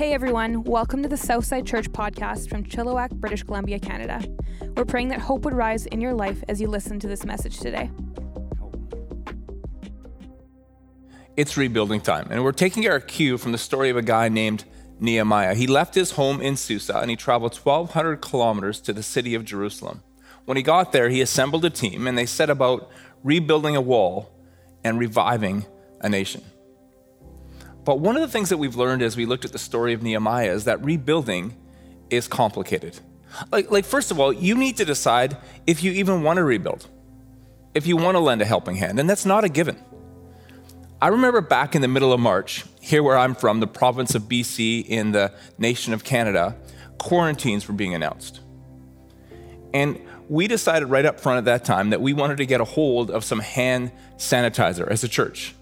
Hey 0.00 0.14
everyone, 0.14 0.64
welcome 0.64 1.02
to 1.02 1.10
the 1.10 1.16
Southside 1.18 1.66
Church 1.66 1.92
podcast 1.92 2.48
from 2.48 2.64
Chilliwack, 2.64 3.10
British 3.10 3.42
Columbia, 3.42 3.78
Canada. 3.78 4.24
We're 4.74 4.86
praying 4.86 5.08
that 5.08 5.20
hope 5.20 5.44
would 5.44 5.52
rise 5.52 5.84
in 5.84 6.00
your 6.00 6.14
life 6.14 6.42
as 6.48 6.58
you 6.58 6.68
listen 6.68 6.98
to 7.00 7.06
this 7.06 7.26
message 7.26 7.58
today. 7.58 7.90
It's 11.36 11.58
rebuilding 11.58 12.00
time, 12.00 12.28
and 12.30 12.42
we're 12.42 12.52
taking 12.52 12.88
our 12.88 12.98
cue 12.98 13.36
from 13.36 13.52
the 13.52 13.58
story 13.58 13.90
of 13.90 13.98
a 13.98 14.02
guy 14.02 14.30
named 14.30 14.64
Nehemiah. 15.00 15.54
He 15.54 15.66
left 15.66 15.94
his 15.94 16.12
home 16.12 16.40
in 16.40 16.56
Susa 16.56 16.96
and 16.96 17.10
he 17.10 17.16
traveled 17.16 17.54
1,200 17.54 18.22
kilometers 18.22 18.80
to 18.80 18.94
the 18.94 19.02
city 19.02 19.34
of 19.34 19.44
Jerusalem. 19.44 20.02
When 20.46 20.56
he 20.56 20.62
got 20.62 20.92
there, 20.92 21.10
he 21.10 21.20
assembled 21.20 21.66
a 21.66 21.70
team 21.70 22.06
and 22.06 22.16
they 22.16 22.24
set 22.24 22.48
about 22.48 22.90
rebuilding 23.22 23.76
a 23.76 23.82
wall 23.82 24.30
and 24.82 24.98
reviving 24.98 25.66
a 26.00 26.08
nation. 26.08 26.42
But 27.84 28.00
one 28.00 28.16
of 28.16 28.22
the 28.22 28.28
things 28.28 28.50
that 28.50 28.58
we've 28.58 28.76
learned 28.76 29.02
as 29.02 29.16
we 29.16 29.26
looked 29.26 29.44
at 29.44 29.52
the 29.52 29.58
story 29.58 29.92
of 29.92 30.02
Nehemiah 30.02 30.52
is 30.52 30.64
that 30.64 30.84
rebuilding 30.84 31.56
is 32.10 32.28
complicated. 32.28 32.98
Like, 33.50 33.70
like 33.70 33.84
first 33.84 34.10
of 34.10 34.18
all, 34.18 34.32
you 34.32 34.54
need 34.54 34.76
to 34.78 34.84
decide 34.84 35.36
if 35.66 35.82
you 35.82 35.92
even 35.92 36.22
want 36.22 36.36
to 36.38 36.44
rebuild, 36.44 36.88
if 37.74 37.86
you 37.86 37.96
want 37.96 38.16
to 38.16 38.20
lend 38.20 38.42
a 38.42 38.44
helping 38.44 38.76
hand, 38.76 38.98
and 38.98 39.08
that's 39.08 39.24
not 39.24 39.44
a 39.44 39.48
given. 39.48 39.78
I 41.02 41.08
remember 41.08 41.40
back 41.40 41.74
in 41.74 41.80
the 41.80 41.88
middle 41.88 42.12
of 42.12 42.20
March, 42.20 42.64
here 42.80 43.02
where 43.02 43.16
I'm 43.16 43.34
from, 43.34 43.60
the 43.60 43.66
province 43.66 44.14
of 44.14 44.24
BC 44.24 44.84
in 44.86 45.12
the 45.12 45.32
nation 45.56 45.94
of 45.94 46.04
Canada, 46.04 46.56
quarantines 46.98 47.66
were 47.66 47.74
being 47.74 47.94
announced. 47.94 48.40
And 49.72 49.98
we 50.28 50.46
decided 50.46 50.86
right 50.86 51.04
up 51.04 51.18
front 51.18 51.38
at 51.38 51.44
that 51.46 51.64
time 51.64 51.90
that 51.90 52.02
we 52.02 52.12
wanted 52.12 52.36
to 52.36 52.46
get 52.46 52.60
a 52.60 52.64
hold 52.64 53.10
of 53.10 53.24
some 53.24 53.40
hand 53.40 53.92
sanitizer 54.16 54.86
as 54.88 55.02
a 55.02 55.08
church. 55.08 55.54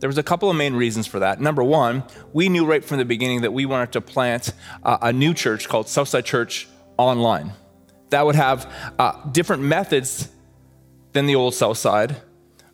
There 0.00 0.08
was 0.08 0.18
a 0.18 0.22
couple 0.22 0.48
of 0.48 0.56
main 0.56 0.74
reasons 0.74 1.06
for 1.06 1.18
that. 1.18 1.40
Number 1.40 1.62
one, 1.62 2.04
we 2.32 2.48
knew 2.48 2.64
right 2.64 2.82
from 2.82 2.96
the 2.96 3.04
beginning 3.04 3.42
that 3.42 3.52
we 3.52 3.66
wanted 3.66 3.92
to 3.92 4.00
plant 4.00 4.52
uh, 4.82 4.96
a 5.02 5.12
new 5.12 5.34
church 5.34 5.68
called 5.68 5.88
Southside 5.88 6.24
Church 6.24 6.66
Online. 6.96 7.52
That 8.08 8.24
would 8.24 8.34
have 8.34 8.72
uh, 8.98 9.28
different 9.30 9.62
methods 9.62 10.30
than 11.12 11.26
the 11.26 11.34
old 11.34 11.54
Southside, 11.54 12.16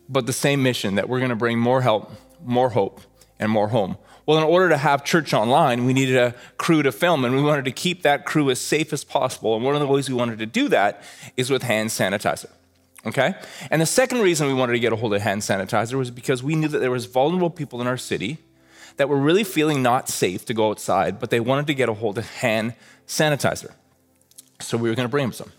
but 0.07 0.25
the 0.25 0.33
same 0.33 0.63
mission 0.63 0.95
that 0.95 1.09
we're 1.09 1.19
going 1.19 1.29
to 1.29 1.35
bring 1.35 1.59
more 1.59 1.81
help, 1.81 2.11
more 2.43 2.69
hope, 2.69 3.01
and 3.39 3.51
more 3.51 3.67
home. 3.67 3.97
Well, 4.25 4.37
in 4.37 4.43
order 4.43 4.69
to 4.69 4.77
have 4.77 5.03
church 5.03 5.33
online, 5.33 5.85
we 5.85 5.93
needed 5.93 6.15
a 6.15 6.33
crew 6.57 6.81
to 6.81 6.91
film, 6.91 7.25
and 7.25 7.35
we 7.35 7.41
wanted 7.41 7.65
to 7.65 7.71
keep 7.71 8.03
that 8.03 8.25
crew 8.25 8.49
as 8.49 8.59
safe 8.59 8.93
as 8.93 9.03
possible. 9.03 9.55
And 9.55 9.65
one 9.65 9.75
of 9.75 9.81
the 9.81 9.87
ways 9.87 10.09
we 10.09 10.15
wanted 10.15 10.39
to 10.39 10.45
do 10.45 10.69
that 10.69 11.03
is 11.35 11.49
with 11.49 11.63
hand 11.63 11.89
sanitizer. 11.89 12.51
Okay? 13.05 13.35
And 13.69 13.81
the 13.81 13.85
second 13.85 14.19
reason 14.19 14.47
we 14.47 14.53
wanted 14.53 14.73
to 14.73 14.79
get 14.79 14.91
a 14.91 14.95
hold 14.95 15.13
of 15.13 15.21
hand 15.21 15.41
sanitizer 15.41 15.93
was 15.93 16.11
because 16.11 16.43
we 16.43 16.55
knew 16.55 16.67
that 16.67 16.79
there 16.79 16.91
was 16.91 17.05
vulnerable 17.05 17.49
people 17.49 17.79
in 17.79 17.87
our 17.87 17.97
city 17.97 18.37
that 18.97 19.07
were 19.07 19.17
really 19.17 19.43
feeling 19.43 19.81
not 19.81 20.09
safe 20.09 20.45
to 20.45 20.53
go 20.53 20.69
outside, 20.71 21.19
but 21.19 21.29
they 21.29 21.39
wanted 21.39 21.67
to 21.67 21.73
get 21.73 21.87
a 21.87 21.93
hold 21.93 22.17
of 22.17 22.27
hand 22.27 22.73
sanitizer. 23.07 23.71
So 24.59 24.77
we 24.77 24.89
were 24.89 24.95
going 24.95 25.07
to 25.07 25.11
bring 25.11 25.25
them 25.25 25.33
some. 25.33 25.51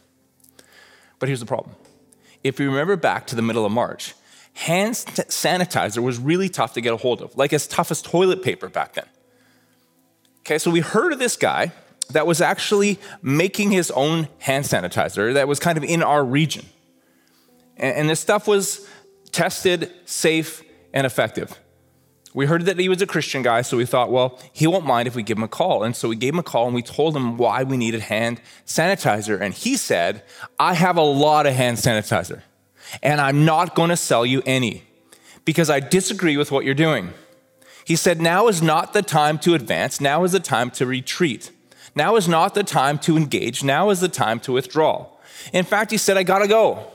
But 1.19 1.29
here's 1.29 1.41
the 1.41 1.47
problem. 1.47 1.77
If 2.45 2.61
you 2.61 2.69
remember 2.69 2.97
back 2.97 3.27
to 3.29 3.37
the 3.37 3.43
middle 3.43 3.65
of 3.65 3.73
March, 3.73 4.15
hand 4.55 4.95
sanitizer 4.95 6.03
was 6.03 6.19
really 6.19 6.49
tough 6.49 6.75
to 6.75 6.81
get 6.81 6.93
a 6.93 6.97
hold 6.97 7.23
of, 7.23 7.37
like 7.37 7.53
as 7.53 7.67
tough 7.67 7.91
as 7.91 8.03
toilet 8.03 8.43
paper 8.43 8.69
back 8.69 8.95
then. 8.95 9.07
Okay, 10.41 10.59
so 10.59 10.71
we 10.71 10.81
heard 10.81 11.13
of 11.13 11.19
this 11.19 11.37
guy 11.37 11.73
that 12.11 12.27
was 12.27 12.41
actually 12.41 12.99
making 13.23 13.71
his 13.71 13.91
own 13.93 14.29
hand 14.39 14.65
sanitizer 14.65 15.35
that 15.35 15.47
was 15.47 15.61
kind 15.61 15.77
of 15.77 15.85
in 15.85 16.03
our 16.03 16.25
region. 16.25 16.65
And, 17.79 18.11
this 18.11 18.21
stuff 18.21 18.49
was 18.49 18.89
tested, 19.31 19.93
safe, 20.05 20.63
and 20.93 21.07
effective. 21.07 21.59
We 22.35 22.47
heard 22.47 22.67
that 22.67 22.79
he 22.79 22.89
was 22.89 23.01
a 23.01 23.07
Christian 23.07 23.43
guy, 23.43 23.63
so 23.63 23.77
we 23.77 23.87
thought, 23.87 24.11
well, 24.11 24.39
he 24.53 24.67
won't 24.67 24.85
mind 24.85 25.09
if 25.09 25.15
we 25.15 25.23
give 25.23 25.39
him 25.39 25.45
a 25.45 25.49
call. 25.49 25.83
And 25.83 25.97
so 25.97 26.09
we 26.09 26.17
gave 26.17 26.35
him 26.35 26.39
a 26.39 26.45
call 26.45 26.67
and 26.67 26.75
we 26.75 26.83
told 26.83 27.17
him 27.17 27.37
why 27.37 27.63
we 27.63 27.77
needed 27.77 28.03
hand 28.03 28.41
sanitizer. 28.67 29.41
And 29.41 29.55
he 29.55 29.77
said, 29.77 30.23
I 30.59 30.75
have 30.75 30.97
a 30.97 31.03
lot 31.03 31.47
of 31.47 31.55
hand 31.55 31.79
sanitizer, 31.79 32.43
and 33.03 33.21
I'm 33.21 33.45
not 33.45 33.75
going 33.75 33.91
to 33.91 33.97
sell 33.97 34.27
you 34.27 34.43
any 34.45 34.85
because 35.45 35.71
I 35.71 35.81
disagree 35.81 36.37
with 36.37 36.53
what 36.53 36.65
you're 36.65 36.75
doing. 36.75 37.15
He 37.85 37.97
said, 37.97 38.21
Now 38.21 38.49
is 38.49 38.61
not 38.61 38.93
the 38.93 39.03
time 39.03 39.39
to 39.39 39.55
advance, 39.55 40.01
now 40.01 40.25
is 40.25 40.33
the 40.33 40.41
time 40.41 40.71
to 40.73 40.85
retreat. 40.85 41.51
Now 41.95 42.17
is 42.17 42.29
not 42.29 42.55
the 42.55 42.63
time 42.63 42.99
to 43.01 43.17
engage, 43.17 43.65
now 43.65 43.91
is 43.91 44.01
the 44.01 44.09
time 44.09 44.41
to 44.41 44.53
withdraw. 44.53 45.07
In 45.53 45.65
fact, 45.65 45.91
he 45.91 45.97
said, 45.97 46.17
I 46.17 46.23
gotta 46.23 46.47
go. 46.47 46.93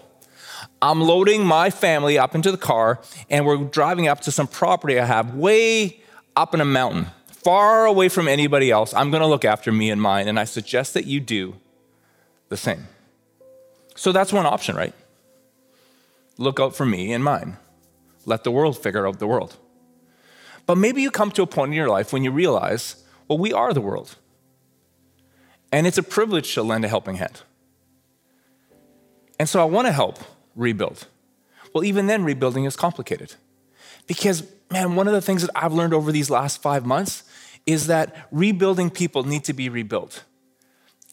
I'm 0.83 0.99
loading 0.99 1.45
my 1.45 1.69
family 1.69 2.17
up 2.17 2.35
into 2.35 2.51
the 2.51 2.57
car 2.57 2.99
and 3.29 3.45
we're 3.45 3.55
driving 3.55 4.09
up 4.09 4.19
to 4.21 4.31
some 4.31 4.47
property 4.47 4.99
I 4.99 5.05
have 5.05 5.33
way 5.33 6.01
up 6.35 6.53
in 6.53 6.59
a 6.59 6.65
mountain, 6.65 7.07
far 7.27 7.85
away 7.85 8.09
from 8.09 8.27
anybody 8.27 8.69
else. 8.69 8.93
I'm 8.93 9.09
going 9.09 9.21
to 9.21 9.27
look 9.27 9.45
after 9.45 9.71
me 9.71 9.89
and 9.89 10.01
mine, 10.01 10.27
and 10.27 10.37
I 10.37 10.43
suggest 10.43 10.93
that 10.95 11.05
you 11.05 11.21
do 11.21 11.55
the 12.49 12.57
same. 12.57 12.87
So 13.95 14.11
that's 14.11 14.33
one 14.33 14.45
option, 14.45 14.75
right? 14.75 14.93
Look 16.37 16.59
out 16.59 16.75
for 16.75 16.85
me 16.85 17.13
and 17.13 17.23
mine. 17.23 17.55
Let 18.25 18.43
the 18.43 18.51
world 18.51 18.77
figure 18.77 19.07
out 19.07 19.19
the 19.19 19.27
world. 19.27 19.55
But 20.65 20.77
maybe 20.77 21.01
you 21.01 21.11
come 21.11 21.31
to 21.31 21.43
a 21.43 21.47
point 21.47 21.69
in 21.69 21.77
your 21.77 21.87
life 21.87 22.11
when 22.11 22.25
you 22.25 22.31
realize, 22.31 23.01
well, 23.29 23.37
we 23.37 23.53
are 23.53 23.73
the 23.73 23.79
world. 23.79 24.17
And 25.71 25.87
it's 25.87 25.97
a 25.97 26.03
privilege 26.03 26.53
to 26.55 26.61
lend 26.61 26.83
a 26.83 26.89
helping 26.89 27.15
hand. 27.15 27.43
And 29.39 29.47
so 29.47 29.61
I 29.61 29.65
want 29.65 29.87
to 29.87 29.93
help 29.93 30.19
rebuild. 30.55 31.07
Well, 31.73 31.83
even 31.83 32.07
then, 32.07 32.23
rebuilding 32.23 32.65
is 32.65 32.75
complicated. 32.75 33.35
Because, 34.07 34.43
man, 34.69 34.95
one 34.95 35.07
of 35.07 35.13
the 35.13 35.21
things 35.21 35.41
that 35.41 35.51
I've 35.55 35.73
learned 35.73 35.93
over 35.93 36.11
these 36.11 36.29
last 36.29 36.61
five 36.61 36.85
months 36.85 37.23
is 37.65 37.87
that 37.87 38.27
rebuilding 38.31 38.89
people 38.89 39.23
need 39.23 39.43
to 39.45 39.53
be 39.53 39.69
rebuilt. 39.69 40.23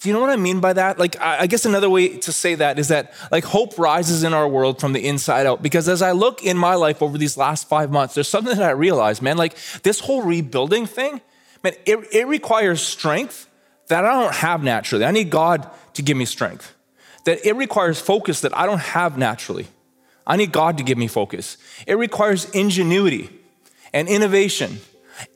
Do 0.01 0.09
you 0.09 0.15
know 0.15 0.21
what 0.21 0.31
I 0.31 0.37
mean 0.37 0.61
by 0.61 0.73
that? 0.73 0.99
Like, 0.99 1.21
I 1.21 1.47
guess 1.47 1.67
another 1.67 1.91
way 1.91 2.17
to 2.19 2.33
say 2.33 2.55
that 2.55 2.79
is 2.79 2.89
that, 2.89 3.13
like, 3.31 3.45
hope 3.45 3.79
rises 3.79 4.23
in 4.23 4.33
our 4.33 4.49
world 4.49 4.81
from 4.81 4.95
the 4.95 5.07
inside 5.07 5.47
out. 5.47 5.63
Because 5.63 5.89
as 5.89 6.01
I 6.01 6.13
look 6.13 6.43
in 6.43 6.57
my 6.57 6.75
life 6.75 7.03
over 7.03 7.19
these 7.19 7.37
last 7.37 7.69
five 7.69 7.91
months, 7.91 8.15
there's 8.15 8.29
something 8.29 8.57
that 8.57 8.67
I 8.67 8.73
realize, 8.73 9.21
man, 9.21 9.37
like, 9.37 9.57
this 9.83 10.01
whole 10.01 10.23
rebuilding 10.23 10.87
thing, 10.87 11.21
man, 11.63 11.75
it, 11.85 11.99
it 12.13 12.27
requires 12.27 12.81
strength 12.81 13.47
that 13.89 14.07
I 14.07 14.23
don't 14.23 14.35
have 14.35 14.63
naturally. 14.63 15.05
I 15.05 15.11
need 15.11 15.29
God 15.29 15.69
to 15.95 16.03
give 16.03 16.17
me 16.17 16.25
strength 16.25 16.75
that 17.25 17.45
it 17.45 17.55
requires 17.57 18.01
focus 18.01 18.41
that 18.41 18.57
I 18.57 18.67
don't 18.67 18.81
have 18.81 19.19
naturally. 19.19 19.67
I 20.27 20.37
need 20.37 20.53
God 20.53 20.79
to 20.79 20.85
give 20.85 20.99
me 20.99 21.09
focus. 21.09 21.57
It 21.87 21.99
requires 21.99 22.49
ingenuity 22.51 23.31
and 23.93 24.09
innovation 24.09 24.81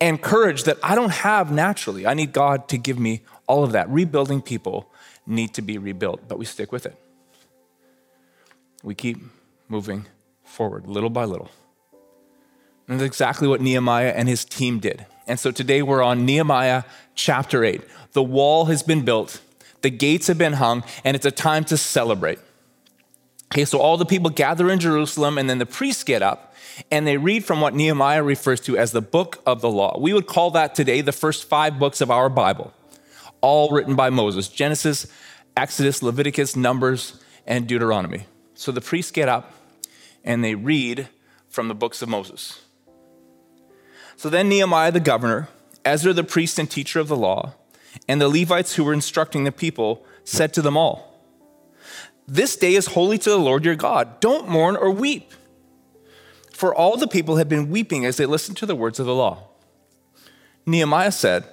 and 0.00 0.21
courage 0.21 0.65
that 0.65 0.78
I 0.83 0.95
don't 0.95 1.11
have 1.11 1.50
naturally. 1.53 2.06
I 2.06 2.15
need 2.15 2.33
God 2.33 2.69
to 2.69 2.78
give 2.78 2.99
me 2.99 3.22
all 3.47 3.65
of 3.65 3.72
that. 3.72 3.89
Rebuilding 3.89 4.43
people 4.43 4.89
need 5.27 5.55
to 5.55 5.62
be 5.62 5.78
rebuilt, 5.78 6.28
but 6.28 6.39
we 6.39 6.45
stick 6.45 6.72
with 6.72 6.87
it. 6.87 6.97
We 8.83 8.95
keep 8.95 9.19
moving 9.69 10.06
forward 10.45 10.87
little 10.87 11.11
by 11.11 11.25
little. 11.25 11.51
And 12.87 13.01
that's 13.01 13.06
exactly 13.06 13.49
what 13.49 13.61
Nehemiah 13.61 14.12
and 14.15 14.28
his 14.28 14.45
team 14.45 14.78
did. 14.78 15.06
And 15.27 15.41
so 15.41 15.51
today 15.51 15.81
we're 15.81 16.03
on 16.03 16.27
Nehemiah 16.27 16.84
chapter 17.15 17.65
8. 17.65 17.83
The 18.12 18.22
wall 18.22 18.66
has 18.66 18.83
been 18.83 19.05
built, 19.05 19.41
the 19.84 19.91
gates 19.91 20.27
have 20.27 20.39
been 20.39 20.55
hung, 20.55 20.83
and 21.05 21.15
it's 21.15 21.27
a 21.27 21.31
time 21.31 21.65
to 21.67 21.77
celebrate. 21.77 22.41
Okay, 23.53 23.65
so 23.65 23.78
all 23.78 23.97
the 23.97 24.06
people 24.06 24.31
gather 24.31 24.71
in 24.71 24.81
Jerusalem, 24.81 25.39
and 25.39 25.49
then 25.49 25.59
the 25.59 25.67
priests 25.67 26.03
get 26.03 26.22
up 26.22 26.55
and 26.91 27.06
they 27.06 27.17
read 27.17 27.45
from 27.45 27.61
what 27.61 27.75
Nehemiah 27.75 28.22
refers 28.22 28.61
to 28.62 28.77
as 28.77 28.93
the 28.93 29.00
book 29.00 29.41
of 29.47 29.61
the 29.61 29.71
law. 29.71 29.97
We 30.00 30.12
would 30.12 30.27
call 30.27 30.50
that 30.53 30.75
today 30.75 31.03
the 31.03 31.12
first 31.12 31.49
five 31.49 31.78
books 31.78 32.00
of 32.00 32.11
our 32.11 32.28
Bible, 32.28 32.72
all 33.41 33.71
written 33.71 33.95
by 33.95 34.11
Moses 34.11 34.49
Genesis, 34.49 35.06
Exodus, 35.56 36.03
Leviticus, 36.03 36.56
Numbers, 36.56 37.22
and 37.47 37.69
Deuteronomy. 37.69 38.27
So 38.55 38.72
the 38.72 38.81
priests 38.81 39.12
get 39.12 39.28
up 39.28 39.53
and 40.25 40.43
they 40.43 40.55
read 40.55 41.09
from 41.49 41.69
the 41.69 41.75
books 41.75 42.03
of 42.03 42.09
Moses. 42.09 42.62
So 44.16 44.28
then 44.28 44.49
Nehemiah 44.49 44.91
the 44.91 45.01
governor, 45.01 45.49
Ezra 45.84 46.12
the 46.12 46.25
priest 46.25 46.59
and 46.59 46.71
teacher 46.71 46.99
of 46.99 47.09
the 47.09 47.16
law, 47.16 47.54
and 48.08 48.20
the 48.20 48.28
Levites 48.28 48.74
who 48.74 48.84
were 48.84 48.92
instructing 48.92 49.44
the 49.44 49.52
people 49.52 50.04
said 50.24 50.52
to 50.54 50.62
them 50.62 50.76
all, 50.76 51.20
This 52.26 52.56
day 52.56 52.74
is 52.74 52.88
holy 52.88 53.18
to 53.18 53.30
the 53.30 53.38
Lord 53.38 53.64
your 53.64 53.74
God. 53.74 54.20
Don't 54.20 54.48
mourn 54.48 54.76
or 54.76 54.91
weep. 54.91 55.32
For 56.52 56.74
all 56.74 56.96
the 56.96 57.08
people 57.08 57.36
had 57.36 57.48
been 57.48 57.70
weeping 57.70 58.04
as 58.04 58.16
they 58.16 58.26
listened 58.26 58.56
to 58.58 58.66
the 58.66 58.76
words 58.76 59.00
of 59.00 59.06
the 59.06 59.14
law. 59.14 59.48
Nehemiah 60.66 61.12
said, 61.12 61.44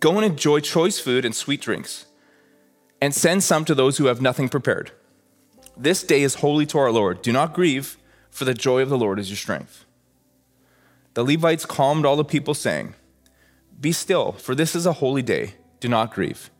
Go 0.00 0.16
and 0.16 0.24
enjoy 0.24 0.60
choice 0.60 0.98
food 0.98 1.24
and 1.24 1.34
sweet 1.34 1.60
drinks, 1.60 2.06
and 3.00 3.14
send 3.14 3.42
some 3.42 3.64
to 3.64 3.74
those 3.74 3.98
who 3.98 4.06
have 4.06 4.22
nothing 4.22 4.48
prepared. 4.48 4.92
This 5.76 6.02
day 6.02 6.22
is 6.22 6.36
holy 6.36 6.66
to 6.66 6.78
our 6.78 6.90
Lord. 6.90 7.22
Do 7.22 7.32
not 7.32 7.54
grieve, 7.54 7.96
for 8.30 8.44
the 8.44 8.54
joy 8.54 8.80
of 8.80 8.88
the 8.88 8.98
Lord 8.98 9.18
is 9.18 9.30
your 9.30 9.36
strength. 9.36 9.84
The 11.14 11.24
Levites 11.24 11.66
calmed 11.66 12.04
all 12.04 12.16
the 12.16 12.24
people, 12.24 12.54
saying, 12.54 12.94
Be 13.80 13.92
still, 13.92 14.32
for 14.32 14.54
this 14.54 14.74
is 14.74 14.86
a 14.86 14.94
holy 14.94 15.22
day 15.22 15.54
do 15.80 15.88
not 15.88 16.12
grieve. 16.12 16.50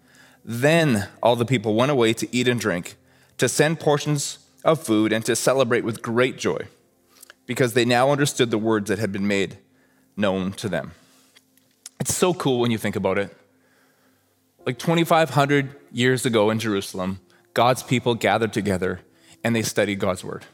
Then 0.44 1.08
all 1.22 1.36
the 1.36 1.44
people 1.44 1.74
went 1.74 1.90
away 1.90 2.12
to 2.14 2.34
eat 2.34 2.48
and 2.48 2.60
drink, 2.60 2.96
to 3.38 3.48
send 3.48 3.80
portions 3.80 4.38
of 4.64 4.82
food, 4.82 5.12
and 5.12 5.24
to 5.26 5.36
celebrate 5.36 5.84
with 5.84 6.02
great 6.02 6.38
joy, 6.38 6.66
because 7.46 7.74
they 7.74 7.84
now 7.84 8.10
understood 8.10 8.50
the 8.50 8.58
words 8.58 8.88
that 8.88 8.98
had 8.98 9.12
been 9.12 9.26
made 9.26 9.58
known 10.16 10.52
to 10.52 10.68
them. 10.68 10.92
It's 12.00 12.14
so 12.14 12.32
cool 12.32 12.60
when 12.60 12.70
you 12.70 12.78
think 12.78 12.96
about 12.96 13.18
it. 13.18 13.36
Like 14.64 14.78
2,500 14.78 15.74
years 15.92 16.26
ago 16.26 16.50
in 16.50 16.58
Jerusalem, 16.58 17.20
God's 17.54 17.82
people 17.82 18.14
gathered 18.14 18.52
together 18.52 19.00
and 19.42 19.54
they 19.54 19.62
studied 19.62 19.98
God's 19.98 20.24
word. 20.24 20.44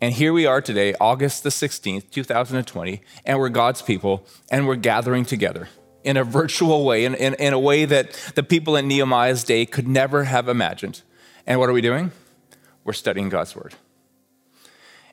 And 0.00 0.14
here 0.14 0.32
we 0.32 0.46
are 0.46 0.60
today, 0.60 0.94
August 1.00 1.42
the 1.42 1.50
16th, 1.50 2.10
2020, 2.10 3.02
and 3.26 3.38
we're 3.38 3.50
God's 3.50 3.82
people 3.82 4.26
and 4.50 4.66
we're 4.66 4.76
gathering 4.76 5.24
together 5.24 5.68
in 6.04 6.16
a 6.16 6.24
virtual 6.24 6.84
way, 6.84 7.04
in, 7.04 7.14
in, 7.14 7.34
in, 7.34 7.52
a 7.52 7.58
way 7.58 7.84
that 7.84 8.12
the 8.34 8.42
people 8.42 8.76
in 8.76 8.88
Nehemiah's 8.88 9.44
day 9.44 9.66
could 9.66 9.86
never 9.86 10.24
have 10.24 10.48
imagined. 10.48 11.02
And 11.46 11.60
what 11.60 11.68
are 11.68 11.72
we 11.72 11.80
doing? 11.80 12.12
We're 12.84 12.92
studying 12.92 13.28
God's 13.28 13.54
word. 13.54 13.74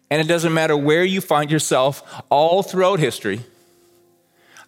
And 0.10 0.22
it 0.22 0.28
doesn't 0.28 0.54
matter 0.54 0.78
where 0.78 1.04
you 1.04 1.20
find 1.20 1.52
yourself 1.52 2.24
all 2.30 2.64
throughout 2.64 3.00
history. 3.00 3.42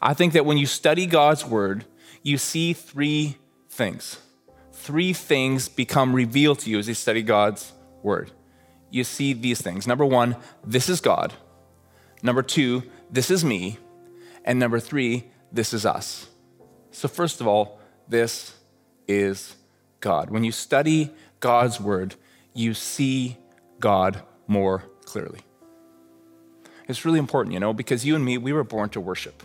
I 0.02 0.14
think 0.14 0.34
that 0.34 0.46
when 0.46 0.58
you 0.58 0.66
study 0.66 1.06
God's 1.06 1.46
word, 1.46 1.86
you 2.24 2.38
see 2.38 2.74
three 2.74 3.38
things. 3.70 4.18
Three 4.74 5.14
things 5.14 5.70
become 5.70 6.14
revealed 6.14 6.60
to 6.60 6.70
you 6.70 6.80
as 6.80 6.88
you 6.88 6.94
study 6.94 7.22
God's 7.22 7.72
word. 8.04 8.32
You 8.90 9.04
see 9.04 9.34
these 9.34 9.62
things. 9.62 9.88
Number 9.88 10.06
one, 10.06 10.36
this 10.66 10.90
is 10.90 11.00
God. 11.00 11.34
Number 12.22 12.42
two, 12.42 12.84
this 13.10 13.30
is 13.30 13.46
me. 13.46 13.78
And 14.44 14.60
number 14.60 14.80
three, 14.80 15.30
this 15.52 15.74
is 15.74 15.86
us. 15.86 16.28
So, 16.92 17.08
first 17.08 17.42
of 17.42 17.48
all, 17.48 17.80
this 18.08 18.54
is 19.08 19.56
God. 20.00 20.30
When 20.30 20.44
you 20.44 20.52
study 20.52 21.12
God's 21.40 21.80
word, 21.80 22.16
you 22.54 22.74
see 22.74 23.38
God 23.80 24.22
more 24.48 24.84
clearly. 25.06 25.42
It's 26.88 27.06
really 27.06 27.20
important, 27.20 27.54
you 27.54 27.60
know, 27.60 27.74
because 27.74 28.06
you 28.06 28.16
and 28.16 28.26
me, 28.26 28.38
we 28.38 28.52
were 28.52 28.64
born 28.64 28.90
to 28.90 29.02
worship. 29.02 29.44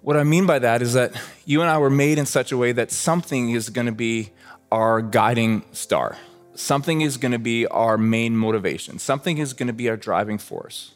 What 0.00 0.16
I 0.16 0.22
mean 0.22 0.46
by 0.46 0.60
that 0.60 0.80
is 0.80 0.92
that 0.94 1.12
you 1.44 1.60
and 1.60 1.68
I 1.68 1.78
were 1.78 1.90
made 1.90 2.18
in 2.18 2.26
such 2.26 2.52
a 2.52 2.56
way 2.56 2.72
that 2.72 2.92
something 2.92 3.50
is 3.50 3.68
going 3.68 3.86
to 3.86 3.92
be 3.92 4.30
our 4.70 5.02
guiding 5.02 5.64
star. 5.72 6.16
Something 6.54 7.00
is 7.00 7.16
going 7.16 7.32
to 7.32 7.38
be 7.38 7.66
our 7.66 7.98
main 7.98 8.36
motivation. 8.36 8.98
Something 8.98 9.38
is 9.38 9.52
going 9.52 9.66
to 9.66 9.72
be 9.72 9.88
our 9.88 9.96
driving 9.96 10.38
force. 10.38 10.94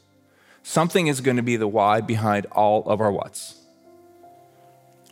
Something 0.62 1.08
is 1.08 1.20
going 1.20 1.36
to 1.36 1.42
be 1.42 1.56
the 1.56 1.68
why 1.68 2.00
behind 2.00 2.46
all 2.46 2.84
of 2.86 3.00
our 3.00 3.10
what's. 3.10 3.56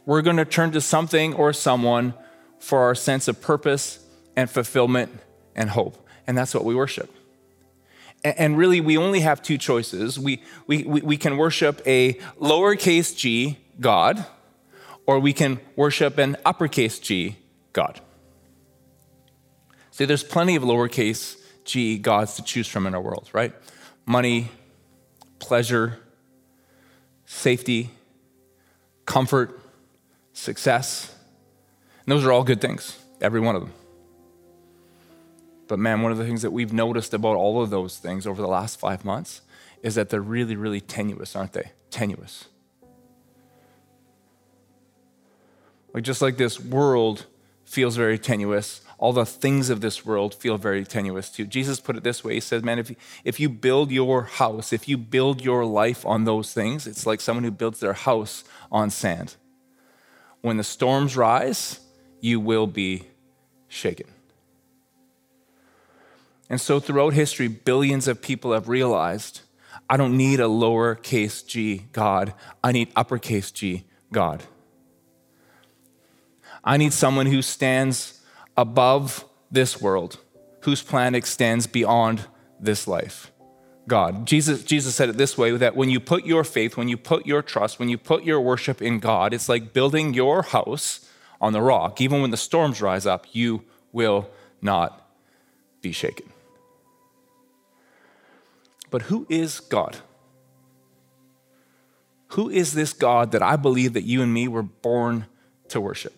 We're 0.07 0.23
going 0.23 0.37
to 0.37 0.45
turn 0.45 0.71
to 0.73 0.81
something 0.81 1.35
or 1.35 1.53
someone 1.53 2.15
for 2.59 2.81
our 2.81 2.95
sense 2.95 3.29
of 3.29 3.41
purpose 3.41 4.05
and 4.37 4.49
fulfillment 4.49 5.11
and 5.55 5.71
hope. 5.71 6.07
And 6.27 6.37
that's 6.37 6.55
what 6.55 6.65
we 6.65 6.75
worship. 6.75 7.13
And 8.23 8.59
really, 8.59 8.81
we 8.81 8.99
only 8.99 9.21
have 9.21 9.43
two 9.43 9.57
choices. 9.57 10.19
We, 10.19 10.43
we, 10.67 10.85
we 10.85 11.17
can 11.17 11.39
worship 11.39 11.81
a 11.87 12.15
lowercase 12.39 13.17
g 13.17 13.59
God, 13.81 14.27
or 15.07 15.19
we 15.19 15.33
can 15.33 15.59
worship 15.75 16.19
an 16.19 16.37
uppercase 16.45 16.99
g 16.99 17.39
God. 17.73 18.01
See, 19.91 20.05
there's 20.05 20.23
plenty 20.23 20.55
of 20.55 20.63
lowercase 20.63 21.37
g 21.65 21.97
gods 21.99 22.35
to 22.37 22.43
choose 22.43 22.69
from 22.69 22.87
in 22.87 22.95
our 22.95 23.01
world, 23.01 23.31
right? 23.33 23.55
Money, 24.05 24.51
pleasure, 25.41 25.99
safety, 27.25 27.91
comfort, 29.07 29.61
success. 30.33 31.15
And 32.07 32.13
those 32.13 32.25
are 32.25 32.33
all 32.33 32.45
good 32.45 32.61
things, 32.61 32.97
every 33.21 33.41
one 33.41 33.57
of 33.57 33.63
them. 33.63 33.73
But 35.67 35.79
man, 35.79 36.03
one 36.03 36.13
of 36.13 36.19
the 36.19 36.25
things 36.25 36.43
that 36.43 36.51
we've 36.51 36.73
noticed 36.73 37.15
about 37.15 37.37
all 37.37 37.63
of 37.63 37.71
those 37.71 37.99
things 37.99 38.27
over 38.27 38.43
the 38.43 38.49
last 38.49 38.79
five 38.79 39.05
months 39.05 39.43
is 39.83 39.95
that 39.95 40.11
they're 40.11 40.21
really, 40.21 40.57
really 40.57 40.81
tenuous, 40.81 41.35
aren't 41.37 41.53
they? 41.53 41.73
Tenuous. 41.91 42.47
Like 45.93 46.05
just 46.05 46.23
like 46.23 46.37
this 46.37 46.61
world 46.61 47.27
feels 47.65 47.97
very 47.97 48.19
tenuous, 48.19 48.81
all 49.01 49.15
the 49.15 49.25
things 49.25 49.71
of 49.71 49.81
this 49.81 50.05
world 50.05 50.35
feel 50.35 50.59
very 50.59 50.85
tenuous 50.85 51.31
too. 51.31 51.47
Jesus 51.47 51.81
put 51.81 51.97
it 51.97 52.05
this 52.05 52.23
way 52.23 52.35
He 52.35 52.41
says, 52.41 52.63
Man, 52.63 52.79
if 52.79 52.91
you, 52.91 52.97
if 53.25 53.41
you 53.41 53.49
build 53.49 53.91
your 53.91 54.25
house, 54.25 54.75
if 54.75 54.87
you 54.87 54.99
build 54.99 55.43
your 55.43 55.65
life 55.65 56.05
on 56.05 56.25
those 56.25 56.53
things, 56.53 56.87
it's 56.87 57.07
like 57.07 57.23
someone 57.23 57.43
who 57.43 57.51
builds 57.51 57.81
their 57.81 57.95
house 57.95 58.45
on 58.71 58.91
sand. 58.91 59.37
When 60.43 60.59
the 60.59 60.65
storms 60.65 61.17
rise, 61.17 61.81
you 62.21 62.41
will 62.41 62.67
be 62.67 63.07
shaken. 63.69 64.07
And 66.51 66.61
so 66.61 66.79
throughout 66.79 67.15
history, 67.15 67.49
billions 67.49 68.07
of 68.07 68.21
people 68.21 68.53
have 68.53 68.69
realized 68.69 69.41
I 69.89 69.97
don't 69.97 70.17
need 70.17 70.41
a 70.41 70.45
lowercase 70.45 71.47
g 71.47 71.87
God, 71.93 72.35
I 72.63 72.73
need 72.73 72.93
uppercase 72.95 73.51
G 73.51 73.85
God. 74.13 74.43
I 76.63 76.77
need 76.77 76.93
someone 76.93 77.25
who 77.25 77.41
stands 77.41 78.20
above 78.57 79.25
this 79.51 79.81
world, 79.81 80.19
whose 80.63 80.83
plan 80.83 81.15
extends 81.15 81.67
beyond 81.67 82.27
this 82.59 82.87
life. 82.87 83.33
God. 83.89 84.27
Jesus, 84.27 84.63
Jesus 84.63 84.95
said 84.95 85.09
it 85.09 85.17
this 85.17 85.37
way 85.37 85.57
that 85.57 85.75
when 85.75 85.91
you 85.91 85.99
put 85.99 86.25
your 86.25 86.45
faith, 86.45 86.77
when 86.77 86.89
you 86.89 86.97
put 86.97 87.27
your 87.27 87.43
trust, 87.43 87.79
when 87.79 87.89
you 87.89 87.99
put 87.99 88.23
your 88.23 88.41
worship 88.41 88.81
in 88.81 89.01
God, 89.01 89.35
it's 89.35 89.49
like 89.49 89.73
building 89.73 90.15
your 90.15 90.43
house 90.43 91.09
on 91.41 91.53
the 91.53 91.61
rock. 91.61 92.01
Even 92.01 92.21
when 92.23 92.31
the 92.31 92.37
storms 92.37 92.81
rise 92.81 93.07
up, 93.07 93.27
you 93.33 93.65
will 93.93 94.31
not 94.63 95.11
be 95.83 95.91
shaken. 95.93 96.31
But 98.91 99.03
who 99.03 99.27
is 99.29 99.61
God? 99.61 99.99
Who 102.29 102.49
is 102.49 102.75
this 102.75 102.93
God 102.93 103.33
that 103.33 103.43
I 103.43 103.57
believe 103.57 103.95
that 103.95 104.05
you 104.05 104.23
and 104.23 104.33
me 104.33 104.47
were 104.47 104.63
born 104.63 105.27
to 105.69 105.81
worship? 105.81 106.15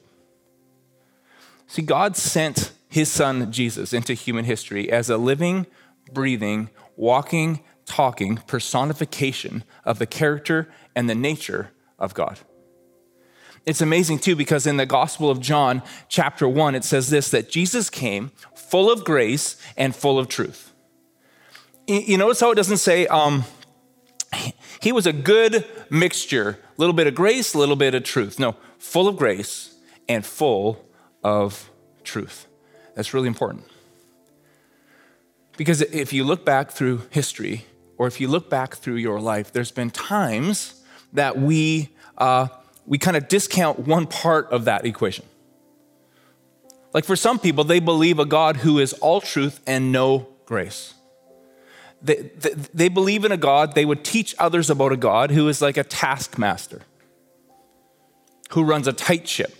See, 1.72 1.80
God 1.80 2.19
sent 2.19 2.70
his 2.86 3.10
son 3.10 3.50
Jesus 3.50 3.94
into 3.94 4.12
human 4.12 4.44
history 4.44 4.92
as 4.92 5.08
a 5.08 5.16
living, 5.16 5.66
breathing, 6.12 6.69
walking, 6.96 7.60
talking 7.86 8.36
personification 8.46 9.64
of 9.82 9.98
the 9.98 10.04
character 10.04 10.70
and 10.94 11.08
the 11.08 11.14
nature 11.14 11.70
of 11.98 12.12
God. 12.12 12.40
It's 13.64 13.80
amazing 13.80 14.19
too 14.19 14.36
because 14.36 14.66
in 14.66 14.76
the 14.76 14.84
Gospel 14.84 15.30
of 15.30 15.40
John, 15.40 15.80
chapter 16.10 16.46
1, 16.46 16.74
it 16.74 16.84
says 16.84 17.08
this 17.08 17.30
that 17.30 17.48
Jesus 17.48 17.88
came 17.88 18.32
full 18.54 18.92
of 18.92 19.02
grace 19.02 19.56
and 19.74 19.96
full 19.96 20.19
of 20.19 20.28
truth. 20.28 20.74
You 21.86 22.19
notice 22.19 22.40
how 22.40 22.50
it 22.50 22.56
doesn't 22.56 22.76
say, 22.76 23.06
um, 23.06 23.44
he 24.82 24.92
was 24.92 25.06
a 25.06 25.12
good 25.14 25.64
mixture, 25.88 26.50
a 26.50 26.74
little 26.76 26.92
bit 26.92 27.06
of 27.06 27.14
grace, 27.14 27.54
a 27.54 27.58
little 27.58 27.76
bit 27.76 27.94
of 27.94 28.04
truth. 28.04 28.38
No, 28.38 28.56
full 28.76 29.08
of 29.08 29.16
grace 29.16 29.74
and 30.06 30.26
full 30.26 30.92
of 31.22 31.70
truth. 32.05 32.46
That's 32.94 33.14
really 33.14 33.29
important. 33.29 33.64
Because 35.56 35.82
if 35.82 36.12
you 36.12 36.24
look 36.24 36.44
back 36.44 36.70
through 36.70 37.02
history, 37.10 37.67
or 37.98 38.06
if 38.06 38.20
you 38.20 38.29
look 38.29 38.48
back 38.50 38.76
through 38.76 38.96
your 38.96 39.20
life, 39.20 39.52
there's 39.52 39.70
been 39.70 39.91
times 39.91 40.82
that 41.12 41.38
we, 41.38 41.91
uh, 42.19 42.48
we 42.86 42.98
kind 42.98 43.17
of 43.17 43.29
discount 43.29 43.81
one 43.81 44.06
part 44.06 44.50
of 44.50 44.64
that 44.64 44.84
equation. 44.86 45.24
Like 46.94 47.05
for 47.05 47.17
some 47.17 47.38
people, 47.38 47.64
they 47.64 47.81
believe 47.81 48.19
a 48.19 48.24
God 48.24 48.58
who 48.58 48.79
is 48.79 48.93
all 48.94 49.20
truth 49.20 49.60
and 49.67 49.93
no 49.93 50.29
grace. 50.46 50.94
They, 52.02 52.17
they, 52.17 52.50
they 52.74 52.88
believe 52.88 53.24
in 53.24 53.32
a 53.32 53.36
God, 53.36 53.74
they 53.74 53.84
would 53.84 54.05
teach 54.05 54.34
others 54.38 54.69
about 54.69 54.93
a 54.93 54.96
God 54.96 55.31
who 55.31 55.48
is 55.48 55.62
like 55.62 55.76
a 55.76 55.84
taskmaster, 55.84 56.82
who 58.50 58.64
runs 58.64 58.88
a 58.88 58.93
tight 58.93 59.29
ship 59.29 59.55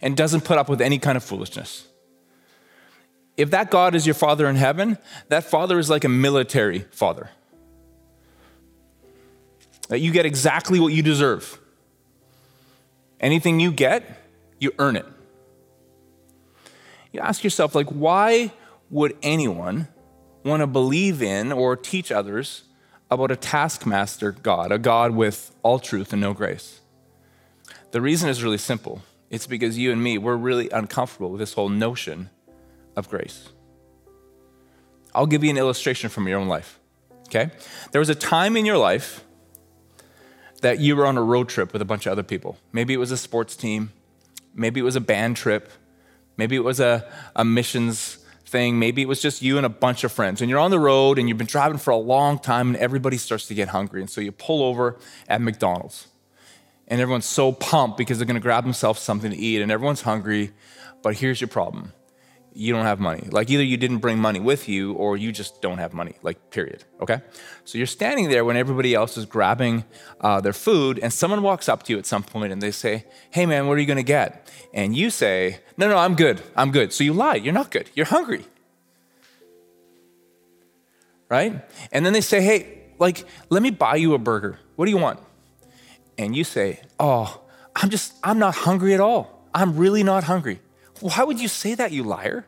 and 0.00 0.16
doesn't 0.16 0.42
put 0.42 0.58
up 0.58 0.68
with 0.68 0.80
any 0.80 0.98
kind 0.98 1.16
of 1.16 1.24
foolishness. 1.24 1.86
If 3.36 3.50
that 3.50 3.70
God 3.70 3.94
is 3.94 4.04
your 4.06 4.14
father 4.14 4.48
in 4.48 4.56
heaven, 4.56 4.98
that 5.28 5.44
father 5.44 5.78
is 5.78 5.88
like 5.88 6.04
a 6.04 6.08
military 6.08 6.80
father. 6.90 7.30
That 9.88 10.00
you 10.00 10.12
get 10.12 10.26
exactly 10.26 10.80
what 10.80 10.92
you 10.92 11.02
deserve. 11.02 11.58
Anything 13.20 13.60
you 13.60 13.72
get, 13.72 14.04
you 14.58 14.72
earn 14.78 14.96
it. 14.96 15.06
You 17.12 17.20
ask 17.20 17.42
yourself, 17.42 17.74
like, 17.74 17.88
why 17.88 18.52
would 18.90 19.16
anyone 19.22 19.88
want 20.44 20.60
to 20.60 20.66
believe 20.66 21.22
in 21.22 21.52
or 21.52 21.76
teach 21.76 22.12
others 22.12 22.64
about 23.10 23.30
a 23.30 23.36
taskmaster 23.36 24.32
God, 24.32 24.72
a 24.72 24.78
God 24.78 25.12
with 25.12 25.54
all 25.62 25.78
truth 25.78 26.12
and 26.12 26.20
no 26.20 26.34
grace? 26.34 26.80
The 27.92 28.00
reason 28.00 28.28
is 28.28 28.42
really 28.42 28.58
simple 28.58 29.02
it's 29.30 29.46
because 29.46 29.78
you 29.78 29.92
and 29.92 30.02
me, 30.02 30.18
we're 30.18 30.36
really 30.36 30.70
uncomfortable 30.70 31.30
with 31.30 31.40
this 31.40 31.52
whole 31.52 31.68
notion 31.68 32.30
of 32.96 33.08
grace. 33.08 33.48
I'll 35.14 35.26
give 35.26 35.44
you 35.44 35.50
an 35.50 35.58
illustration 35.58 36.10
from 36.10 36.28
your 36.28 36.38
own 36.38 36.48
life. 36.48 36.78
Okay? 37.26 37.50
There 37.92 37.98
was 37.98 38.08
a 38.08 38.14
time 38.14 38.56
in 38.56 38.64
your 38.64 38.78
life 38.78 39.24
that 40.62 40.80
you 40.80 40.96
were 40.96 41.06
on 41.06 41.16
a 41.16 41.22
road 41.22 41.48
trip 41.48 41.72
with 41.72 41.82
a 41.82 41.84
bunch 41.84 42.06
of 42.06 42.12
other 42.12 42.22
people. 42.22 42.56
Maybe 42.72 42.94
it 42.94 42.98
was 42.98 43.10
a 43.10 43.16
sports 43.16 43.54
team, 43.54 43.92
maybe 44.54 44.80
it 44.80 44.84
was 44.84 44.96
a 44.96 45.00
band 45.00 45.36
trip, 45.36 45.70
maybe 46.36 46.56
it 46.56 46.64
was 46.64 46.80
a, 46.80 47.08
a 47.36 47.44
missions 47.44 48.18
thing. 48.48 48.78
Maybe 48.78 49.02
it 49.02 49.08
was 49.08 49.22
just 49.22 49.42
you 49.42 49.56
and 49.56 49.66
a 49.66 49.68
bunch 49.68 50.04
of 50.04 50.10
friends, 50.12 50.40
and 50.40 50.50
you're 50.50 50.58
on 50.58 50.70
the 50.70 50.80
road 50.80 51.18
and 51.18 51.28
you've 51.28 51.38
been 51.38 51.46
driving 51.46 51.78
for 51.78 51.90
a 51.90 51.96
long 51.96 52.38
time, 52.38 52.68
and 52.68 52.76
everybody 52.76 53.16
starts 53.16 53.46
to 53.46 53.54
get 53.54 53.68
hungry. 53.68 54.00
And 54.00 54.10
so 54.10 54.20
you 54.20 54.32
pull 54.32 54.62
over 54.62 54.98
at 55.28 55.40
McDonald's, 55.40 56.08
and 56.88 57.00
everyone's 57.00 57.26
so 57.26 57.52
pumped 57.52 57.96
because 57.96 58.18
they're 58.18 58.26
gonna 58.26 58.40
grab 58.40 58.64
themselves 58.64 59.00
something 59.00 59.30
to 59.30 59.36
eat, 59.36 59.62
and 59.62 59.70
everyone's 59.70 60.02
hungry. 60.02 60.52
But 61.02 61.16
here's 61.16 61.40
your 61.40 61.48
problem 61.48 61.92
you 62.58 62.72
don't 62.72 62.86
have 62.86 62.98
money. 62.98 63.28
Like 63.30 63.50
either 63.50 63.62
you 63.62 63.76
didn't 63.76 63.98
bring 63.98 64.18
money 64.18 64.40
with 64.40 64.68
you 64.68 64.92
or 64.94 65.16
you 65.16 65.30
just 65.30 65.62
don't 65.62 65.78
have 65.78 65.94
money, 65.94 66.16
like, 66.22 66.50
period. 66.50 66.82
Okay? 67.00 67.20
So 67.64 67.78
you're 67.78 67.86
standing 67.86 68.28
there 68.30 68.44
when 68.44 68.56
everybody 68.56 68.94
else 68.94 69.16
is 69.16 69.26
grabbing 69.26 69.84
uh, 70.20 70.40
their 70.40 70.52
food, 70.52 70.98
and 70.98 71.12
someone 71.12 71.42
walks 71.42 71.68
up 71.68 71.84
to 71.84 71.92
you 71.92 72.00
at 72.00 72.06
some 72.06 72.24
point 72.24 72.52
and 72.52 72.60
they 72.60 72.72
say, 72.72 73.04
Hey 73.30 73.46
man, 73.46 73.68
what 73.68 73.76
are 73.78 73.80
you 73.80 73.86
gonna 73.86 74.02
get? 74.02 74.50
And 74.74 74.96
you 74.96 75.10
say, 75.10 75.60
No, 75.76 75.88
no, 75.88 75.96
I'm 75.96 76.16
good. 76.16 76.42
I'm 76.56 76.72
good. 76.72 76.92
So 76.92 77.04
you 77.04 77.12
lie. 77.12 77.36
You're 77.36 77.54
not 77.54 77.70
good. 77.70 77.90
You're 77.94 78.06
hungry. 78.06 78.44
Right? 81.28 81.62
And 81.92 82.04
then 82.04 82.12
they 82.12 82.22
say, 82.22 82.40
Hey, 82.40 82.82
like, 82.98 83.24
let 83.50 83.62
me 83.62 83.70
buy 83.70 83.94
you 83.96 84.14
a 84.14 84.18
burger. 84.18 84.58
What 84.74 84.86
do 84.86 84.90
you 84.90 84.98
want? 84.98 85.20
And 86.18 86.36
you 86.36 86.44
say, 86.44 86.80
Oh, 86.98 87.40
I'm 87.76 87.90
just, 87.90 88.14
I'm 88.22 88.38
not 88.38 88.54
hungry 88.54 88.92
at 88.92 89.00
all. 89.00 89.48
I'm 89.54 89.76
really 89.76 90.02
not 90.02 90.24
hungry. 90.24 90.60
Why 91.00 91.22
would 91.22 91.40
you 91.40 91.48
say 91.48 91.74
that, 91.76 91.92
you 91.92 92.02
liar? 92.02 92.46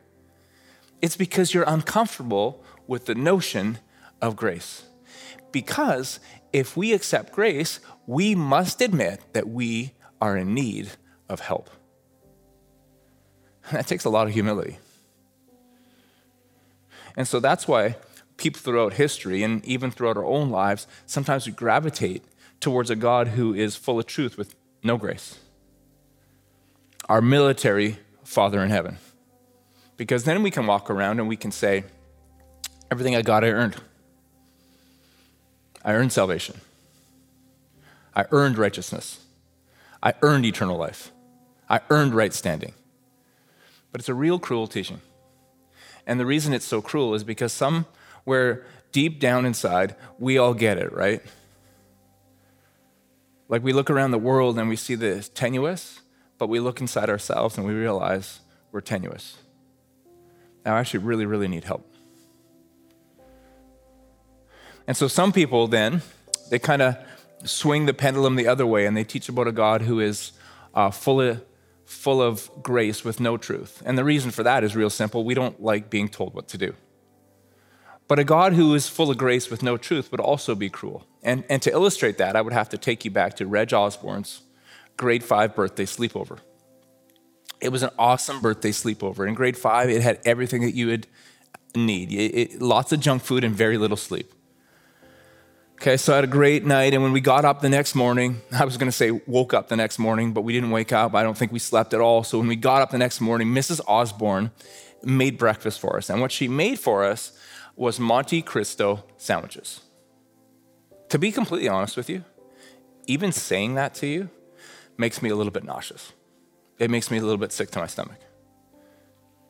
It's 1.01 1.15
because 1.15 1.53
you're 1.53 1.63
uncomfortable 1.63 2.63
with 2.85 3.05
the 3.05 3.15
notion 3.15 3.79
of 4.21 4.35
grace. 4.35 4.83
Because 5.51 6.19
if 6.53 6.75
we 6.75 6.93
accept 6.93 7.33
grace, 7.33 7.79
we 8.05 8.35
must 8.35 8.81
admit 8.81 9.21
that 9.33 9.47
we 9.47 9.93
are 10.19 10.37
in 10.37 10.53
need 10.53 10.91
of 11.29 11.39
help. 11.39 11.69
That 13.71 13.87
takes 13.87 14.05
a 14.05 14.09
lot 14.09 14.27
of 14.27 14.33
humility. 14.33 14.77
And 17.15 17.27
so 17.27 17.39
that's 17.39 17.67
why 17.67 17.95
people 18.37 18.59
throughout 18.59 18.93
history 18.93 19.43
and 19.43 19.63
even 19.65 19.91
throughout 19.91 20.17
our 20.17 20.25
own 20.25 20.49
lives, 20.49 20.87
sometimes 21.05 21.45
we 21.45 21.53
gravitate 21.53 22.23
towards 22.61 22.89
a 22.89 22.95
God 22.95 23.29
who 23.29 23.53
is 23.53 23.75
full 23.75 23.99
of 23.99 24.05
truth 24.05 24.37
with 24.37 24.55
no 24.83 24.95
grace. 24.95 25.39
Our 27.09 27.21
military 27.21 27.97
Father 28.23 28.63
in 28.63 28.69
heaven. 28.69 28.97
Because 29.97 30.23
then 30.23 30.41
we 30.41 30.51
can 30.51 30.65
walk 30.65 30.89
around 30.89 31.19
and 31.19 31.27
we 31.27 31.35
can 31.35 31.51
say, 31.51 31.83
Everything 32.89 33.15
I 33.15 33.21
got, 33.21 33.43
I 33.43 33.49
earned. 33.49 33.75
I 35.83 35.93
earned 35.93 36.11
salvation. 36.11 36.59
I 38.15 38.25
earned 38.31 38.57
righteousness. 38.57 39.23
I 40.03 40.13
earned 40.21 40.45
eternal 40.45 40.77
life. 40.77 41.11
I 41.69 41.79
earned 41.89 42.13
right 42.13 42.33
standing. 42.33 42.73
But 43.91 44.01
it's 44.01 44.09
a 44.09 44.13
real 44.13 44.39
cruel 44.39 44.67
teaching. 44.67 45.01
And 46.05 46.19
the 46.19 46.25
reason 46.25 46.53
it's 46.53 46.65
so 46.65 46.81
cruel 46.81 47.13
is 47.13 47.23
because 47.23 47.53
somewhere 47.53 48.65
deep 48.91 49.19
down 49.19 49.45
inside, 49.45 49.95
we 50.19 50.37
all 50.37 50.53
get 50.53 50.77
it, 50.77 50.91
right? 50.91 51.21
Like 53.51 53.63
we 53.63 53.73
look 53.73 53.89
around 53.89 54.11
the 54.11 54.17
world 54.17 54.57
and 54.57 54.69
we 54.69 54.77
see 54.77 54.95
the 54.95 55.21
tenuous, 55.33 55.99
but 56.37 56.47
we 56.47 56.61
look 56.61 56.79
inside 56.79 57.09
ourselves 57.09 57.57
and 57.57 57.67
we 57.67 57.73
realize 57.73 58.39
we're 58.71 58.79
tenuous. 58.79 59.39
Now, 60.65 60.77
I 60.77 60.79
actually 60.79 61.01
really, 61.01 61.25
really 61.25 61.49
need 61.49 61.65
help. 61.65 61.85
And 64.87 64.95
so 64.95 65.09
some 65.09 65.33
people 65.33 65.67
then, 65.67 66.01
they 66.49 66.59
kind 66.59 66.81
of 66.81 66.95
swing 67.43 67.87
the 67.87 67.93
pendulum 67.93 68.37
the 68.37 68.47
other 68.47 68.65
way 68.65 68.85
and 68.85 68.95
they 68.95 69.03
teach 69.03 69.27
about 69.27 69.49
a 69.49 69.51
God 69.51 69.81
who 69.81 69.99
is 69.99 70.31
uh, 70.73 70.89
full, 70.89 71.19
of, 71.19 71.43
full 71.83 72.21
of 72.21 72.49
grace 72.63 73.03
with 73.03 73.19
no 73.19 73.35
truth. 73.35 73.83
And 73.85 73.97
the 73.97 74.05
reason 74.05 74.31
for 74.31 74.43
that 74.43 74.63
is 74.63 74.77
real 74.77 74.89
simple 74.89 75.25
we 75.25 75.33
don't 75.33 75.61
like 75.61 75.89
being 75.89 76.07
told 76.07 76.33
what 76.33 76.47
to 76.49 76.57
do. 76.57 76.73
But 78.11 78.19
a 78.19 78.25
God 78.25 78.51
who 78.51 78.75
is 78.75 78.89
full 78.89 79.09
of 79.09 79.17
grace 79.17 79.49
with 79.49 79.63
no 79.63 79.77
truth 79.77 80.11
would 80.11 80.19
also 80.19 80.53
be 80.53 80.69
cruel. 80.69 81.07
And, 81.23 81.45
and 81.49 81.61
to 81.61 81.71
illustrate 81.71 82.17
that, 82.17 82.35
I 82.35 82.41
would 82.41 82.51
have 82.51 82.67
to 82.67 82.77
take 82.77 83.05
you 83.05 83.09
back 83.09 83.37
to 83.37 83.45
Reg 83.45 83.73
Osborne's 83.73 84.41
grade 84.97 85.23
five 85.23 85.55
birthday 85.55 85.85
sleepover. 85.85 86.39
It 87.61 87.69
was 87.69 87.83
an 87.83 87.91
awesome 87.97 88.41
birthday 88.41 88.71
sleepover. 88.71 89.25
In 89.25 89.33
grade 89.33 89.57
five, 89.57 89.89
it 89.89 90.01
had 90.01 90.19
everything 90.25 90.61
that 90.63 90.75
you 90.75 90.87
would 90.87 91.07
need 91.73 92.11
it, 92.11 92.35
it, 92.35 92.61
lots 92.61 92.91
of 92.91 92.99
junk 92.99 93.23
food 93.23 93.45
and 93.45 93.55
very 93.55 93.77
little 93.77 93.95
sleep. 93.95 94.33
Okay, 95.75 95.95
so 95.95 96.11
I 96.11 96.17
had 96.17 96.25
a 96.25 96.27
great 96.27 96.65
night, 96.65 96.93
and 96.93 97.01
when 97.01 97.13
we 97.13 97.21
got 97.21 97.45
up 97.45 97.61
the 97.61 97.69
next 97.69 97.95
morning, 97.95 98.41
I 98.51 98.65
was 98.65 98.75
gonna 98.75 98.91
say 98.91 99.11
woke 99.25 99.53
up 99.53 99.69
the 99.69 99.77
next 99.77 99.99
morning, 99.99 100.33
but 100.33 100.41
we 100.41 100.51
didn't 100.51 100.71
wake 100.71 100.91
up. 100.91 101.15
I 101.15 101.23
don't 101.23 101.37
think 101.37 101.53
we 101.53 101.59
slept 101.59 101.93
at 101.93 102.01
all. 102.01 102.25
So 102.25 102.39
when 102.39 102.49
we 102.49 102.57
got 102.57 102.81
up 102.81 102.91
the 102.91 102.97
next 102.97 103.21
morning, 103.21 103.47
Mrs. 103.47 103.79
Osborne 103.87 104.51
made 105.01 105.37
breakfast 105.37 105.79
for 105.79 105.95
us. 105.95 106.09
And 106.09 106.19
what 106.19 106.33
she 106.33 106.49
made 106.49 106.77
for 106.77 107.05
us 107.05 107.31
was 107.75 107.99
Monte 107.99 108.41
Cristo 108.41 109.03
sandwiches. 109.17 109.81
To 111.09 111.19
be 111.19 111.31
completely 111.31 111.67
honest 111.67 111.97
with 111.97 112.09
you, 112.09 112.23
even 113.07 113.31
saying 113.31 113.75
that 113.75 113.93
to 113.95 114.07
you 114.07 114.29
makes 114.97 115.21
me 115.21 115.29
a 115.29 115.35
little 115.35 115.51
bit 115.51 115.63
nauseous. 115.63 116.13
It 116.79 116.89
makes 116.89 117.11
me 117.11 117.17
a 117.17 117.21
little 117.21 117.37
bit 117.37 117.51
sick 117.51 117.71
to 117.71 117.79
my 117.79 117.87
stomach. 117.87 118.19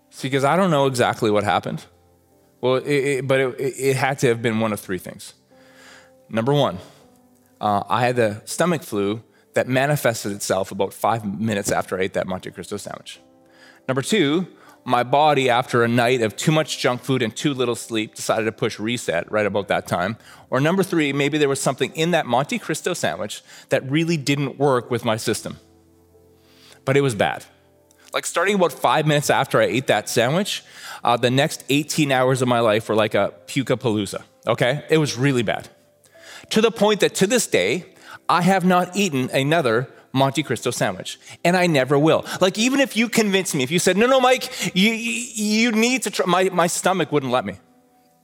See, 0.09 0.27
because 0.27 0.43
I 0.43 0.55
don't 0.55 0.71
know 0.71 0.87
exactly 0.87 1.31
what 1.31 1.43
happened. 1.43 1.85
Well, 2.59 2.75
it, 2.75 2.87
it, 2.87 3.27
but 3.27 3.39
it, 3.39 3.55
it, 3.59 3.95
had 3.95 4.19
to 4.19 4.27
have 4.27 4.41
been 4.41 4.59
one 4.59 4.73
of 4.73 4.79
three 4.79 4.97
things. 4.97 5.33
Number 6.29 6.53
one, 6.53 6.77
uh, 7.59 7.83
I 7.87 8.05
had 8.05 8.15
the 8.15 8.41
stomach 8.45 8.83
flu 8.83 9.23
that 9.53 9.67
manifested 9.67 10.31
itself 10.31 10.71
about 10.71 10.93
five 10.93 11.25
minutes 11.25 11.71
after 11.71 11.97
I 11.97 12.01
ate 12.01 12.13
that 12.13 12.27
Monte 12.27 12.51
Cristo 12.51 12.77
sandwich. 12.77 13.19
Number 13.87 14.01
two, 14.01 14.47
my 14.83 15.03
body, 15.03 15.49
after 15.49 15.83
a 15.83 15.87
night 15.87 16.21
of 16.21 16.35
too 16.35 16.51
much 16.51 16.79
junk 16.79 17.01
food 17.01 17.21
and 17.21 17.35
too 17.35 17.53
little 17.53 17.75
sleep, 17.75 18.15
decided 18.15 18.45
to 18.45 18.51
push 18.51 18.79
reset 18.79 19.31
right 19.31 19.45
about 19.45 19.67
that 19.67 19.87
time. 19.87 20.17
Or 20.49 20.59
number 20.59 20.83
three, 20.83 21.13
maybe 21.13 21.37
there 21.37 21.49
was 21.49 21.61
something 21.61 21.93
in 21.95 22.11
that 22.11 22.25
Monte 22.25 22.59
Cristo 22.59 22.93
sandwich 22.93 23.43
that 23.69 23.89
really 23.89 24.17
didn't 24.17 24.57
work 24.57 24.89
with 24.89 25.05
my 25.05 25.17
system. 25.17 25.57
But 26.85 26.97
it 26.97 27.01
was 27.01 27.15
bad. 27.15 27.45
Like 28.13 28.25
starting 28.25 28.55
about 28.55 28.73
five 28.73 29.05
minutes 29.07 29.29
after 29.29 29.61
I 29.61 29.65
ate 29.65 29.87
that 29.87 30.09
sandwich, 30.09 30.63
uh, 31.03 31.15
the 31.15 31.31
next 31.31 31.63
18 31.69 32.11
hours 32.11 32.41
of 32.41 32.47
my 32.47 32.59
life 32.59 32.89
were 32.89 32.95
like 32.95 33.15
a 33.15 33.33
puka 33.47 33.77
palooza. 33.77 34.23
Okay? 34.47 34.83
It 34.89 34.97
was 34.97 35.17
really 35.17 35.43
bad. 35.43 35.69
To 36.49 36.61
the 36.61 36.71
point 36.71 36.99
that 36.99 37.15
to 37.15 37.27
this 37.27 37.47
day, 37.47 37.85
I 38.27 38.41
have 38.41 38.65
not 38.65 38.95
eaten 38.95 39.29
another 39.31 39.87
Monte 40.13 40.43
Cristo 40.43 40.71
sandwich, 40.71 41.19
and 41.43 41.55
I 41.55 41.67
never 41.67 41.97
will. 41.97 42.25
Like, 42.39 42.57
even 42.57 42.79
if 42.79 42.97
you 42.97 43.09
convinced 43.09 43.55
me, 43.55 43.63
if 43.63 43.71
you 43.71 43.79
said, 43.79 43.97
no, 43.97 44.07
no, 44.07 44.19
Mike, 44.19 44.75
you, 44.75 44.91
you 44.91 45.71
need 45.71 46.03
to 46.03 46.11
try, 46.11 46.25
my, 46.25 46.43
my 46.49 46.67
stomach 46.67 47.11
wouldn't 47.11 47.31
let 47.31 47.45
me. 47.45 47.57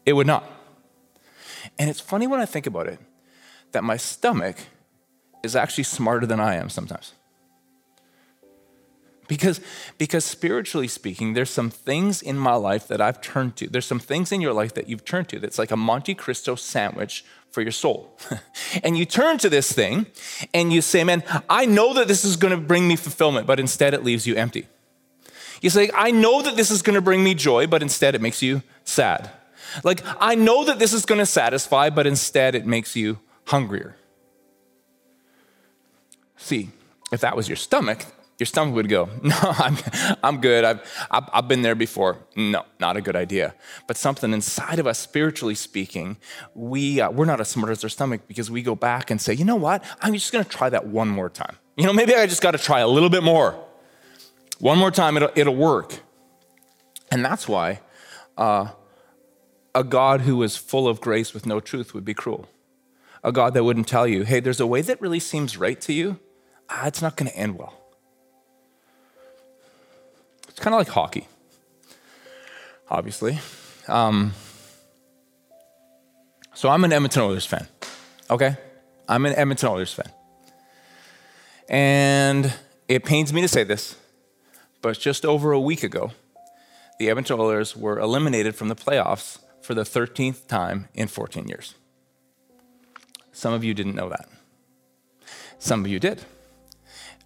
It 0.05 0.13
would 0.13 0.27
not. 0.27 0.49
And 1.79 1.89
it's 1.89 1.99
funny 1.99 2.27
when 2.27 2.39
I 2.39 2.45
think 2.45 2.65
about 2.65 2.87
it 2.87 2.99
that 3.71 3.83
my 3.83 3.97
stomach 3.97 4.57
is 5.43 5.55
actually 5.55 5.83
smarter 5.83 6.25
than 6.25 6.39
I 6.39 6.55
am 6.55 6.69
sometimes. 6.69 7.13
Because, 9.27 9.59
because 9.97 10.23
spiritually 10.23 10.87
speaking, 10.87 11.33
there's 11.33 11.49
some 11.49 11.69
things 11.69 12.21
in 12.21 12.37
my 12.37 12.55
life 12.55 12.87
that 12.87 13.01
I've 13.01 13.19
turned 13.19 13.57
to. 13.57 13.69
There's 13.69 13.85
some 13.85 13.99
things 13.99 14.31
in 14.31 14.39
your 14.39 14.53
life 14.53 14.73
that 14.75 14.87
you've 14.87 15.03
turned 15.03 15.27
to 15.29 15.39
that's 15.39 15.59
like 15.59 15.71
a 15.71 15.75
Monte 15.77 16.15
Cristo 16.15 16.55
sandwich 16.55 17.25
for 17.51 17.61
your 17.61 17.71
soul. 17.71 18.17
and 18.83 18.97
you 18.97 19.05
turn 19.05 19.37
to 19.39 19.49
this 19.49 19.71
thing 19.71 20.07
and 20.53 20.71
you 20.71 20.81
say, 20.81 21.03
Man, 21.03 21.23
I 21.49 21.65
know 21.65 21.93
that 21.93 22.07
this 22.07 22.23
is 22.23 22.35
going 22.35 22.51
to 22.51 22.61
bring 22.61 22.87
me 22.87 22.95
fulfillment, 22.95 23.47
but 23.47 23.59
instead 23.59 23.93
it 23.93 24.03
leaves 24.03 24.27
you 24.27 24.35
empty. 24.35 24.67
You 25.61 25.69
say, 25.69 25.89
I 25.95 26.11
know 26.11 26.41
that 26.41 26.55
this 26.55 26.69
is 26.69 26.81
going 26.81 26.95
to 26.95 27.01
bring 27.01 27.23
me 27.23 27.33
joy, 27.33 27.67
but 27.67 27.81
instead 27.81 28.15
it 28.15 28.21
makes 28.21 28.41
you 28.41 28.61
sad. 28.83 29.31
Like, 29.83 30.01
I 30.19 30.35
know 30.35 30.63
that 30.65 30.79
this 30.79 30.93
is 30.93 31.05
going 31.05 31.19
to 31.19 31.25
satisfy, 31.25 31.89
but 31.89 32.07
instead 32.07 32.55
it 32.55 32.65
makes 32.65 32.95
you 32.95 33.19
hungrier. 33.45 33.95
See, 36.37 36.69
if 37.11 37.21
that 37.21 37.35
was 37.35 37.49
your 37.49 37.55
stomach, 37.55 38.05
your 38.37 38.45
stomach 38.45 38.75
would 38.75 38.89
go, 38.89 39.09
No, 39.23 39.35
I'm, 39.41 39.77
I'm 40.23 40.41
good. 40.41 40.63
I've, 40.63 41.07
I've, 41.09 41.29
I've 41.33 41.47
been 41.47 41.63
there 41.63 41.75
before. 41.75 42.17
No, 42.35 42.65
not 42.79 42.97
a 42.97 43.01
good 43.01 43.15
idea. 43.15 43.55
But 43.87 43.97
something 43.97 44.31
inside 44.31 44.79
of 44.79 44.87
us, 44.87 44.99
spiritually 44.99 45.55
speaking, 45.55 46.17
we, 46.53 47.01
uh, 47.01 47.09
we're 47.11 47.25
not 47.25 47.41
as 47.41 47.49
smart 47.49 47.71
as 47.71 47.83
our 47.83 47.89
stomach 47.89 48.21
because 48.27 48.51
we 48.51 48.61
go 48.61 48.75
back 48.75 49.09
and 49.09 49.19
say, 49.19 49.33
You 49.33 49.45
know 49.45 49.55
what? 49.55 49.83
I'm 50.01 50.13
just 50.13 50.31
going 50.31 50.43
to 50.43 50.49
try 50.49 50.69
that 50.69 50.87
one 50.87 51.07
more 51.07 51.29
time. 51.29 51.57
You 51.75 51.85
know, 51.85 51.93
maybe 51.93 52.15
I 52.15 52.25
just 52.27 52.41
got 52.41 52.51
to 52.51 52.57
try 52.57 52.79
a 52.79 52.87
little 52.87 53.09
bit 53.09 53.23
more. 53.23 53.63
One 54.59 54.77
more 54.77 54.91
time, 54.91 55.17
it'll, 55.17 55.31
it'll 55.35 55.55
work. 55.55 55.99
And 57.11 57.23
that's 57.23 57.47
why 57.47 57.81
uh, 58.37 58.69
a 59.73 59.83
God 59.83 60.21
who 60.21 60.41
is 60.43 60.57
full 60.57 60.87
of 60.87 60.99
grace 61.01 61.33
with 61.33 61.45
no 61.45 61.59
truth 61.59 61.93
would 61.93 62.05
be 62.05 62.13
cruel. 62.13 62.47
A 63.23 63.31
God 63.31 63.53
that 63.53 63.63
wouldn't 63.63 63.87
tell 63.87 64.07
you, 64.07 64.23
hey, 64.23 64.39
there's 64.39 64.59
a 64.59 64.67
way 64.67 64.81
that 64.81 65.01
really 65.01 65.19
seems 65.19 65.57
right 65.57 65.79
to 65.81 65.93
you. 65.93 66.19
Ah, 66.69 66.87
it's 66.87 67.01
not 67.01 67.15
going 67.15 67.29
to 67.29 67.37
end 67.37 67.57
well. 67.57 67.76
It's 70.57 70.63
kind 70.63 70.73
of 70.73 70.79
like 70.79 70.87
hockey, 70.87 71.27
obviously. 72.89 73.37
Um, 73.87 74.33
so 76.55 76.69
I'm 76.69 76.83
an 76.83 76.91
Edmonton 76.91 77.21
Oilers 77.21 77.45
fan, 77.45 77.67
okay? 78.31 78.57
I'm 79.07 79.27
an 79.27 79.35
Edmonton 79.35 79.69
Oilers 79.69 79.93
fan. 79.93 80.11
And 81.69 82.51
it 82.87 83.05
pains 83.05 83.31
me 83.31 83.41
to 83.41 83.47
say 83.47 83.63
this, 83.65 83.97
but 84.81 84.97
just 84.97 85.27
over 85.27 85.51
a 85.51 85.59
week 85.59 85.83
ago, 85.83 86.09
the 86.97 87.07
Edmonton 87.11 87.39
Oilers 87.39 87.77
were 87.77 87.99
eliminated 87.99 88.55
from 88.55 88.67
the 88.67 88.75
playoffs 88.75 89.37
for 89.61 89.75
the 89.75 89.83
13th 89.83 90.47
time 90.47 90.87
in 90.95 91.07
14 91.07 91.47
years. 91.47 91.75
Some 93.31 93.53
of 93.53 93.63
you 93.63 93.75
didn't 93.75 93.93
know 93.93 94.09
that. 94.09 94.27
Some 95.59 95.85
of 95.85 95.91
you 95.91 95.99
did. 95.99 96.25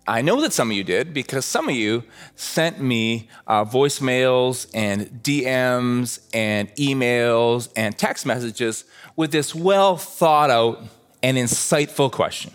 I 0.07 0.21
know 0.21 0.41
that 0.41 0.51
some 0.51 0.71
of 0.71 0.77
you 0.77 0.83
did 0.83 1.13
because 1.13 1.45
some 1.45 1.69
of 1.69 1.75
you 1.75 2.03
sent 2.35 2.81
me 2.81 3.29
uh, 3.45 3.65
voicemails 3.65 4.69
and 4.73 5.21
DMs 5.23 6.19
and 6.33 6.73
emails 6.75 7.69
and 7.75 7.97
text 7.97 8.25
messages 8.25 8.83
with 9.15 9.31
this 9.31 9.53
well 9.53 9.97
thought 9.97 10.49
out 10.49 10.83
and 11.21 11.37
insightful 11.37 12.11
question 12.11 12.51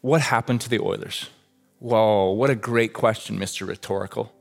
What 0.00 0.22
happened 0.22 0.62
to 0.62 0.70
the 0.70 0.80
Oilers? 0.80 1.28
Whoa, 1.78 2.30
what 2.30 2.50
a 2.50 2.54
great 2.54 2.92
question, 2.92 3.38
Mr. 3.38 3.66
Rhetorical. 3.66 4.32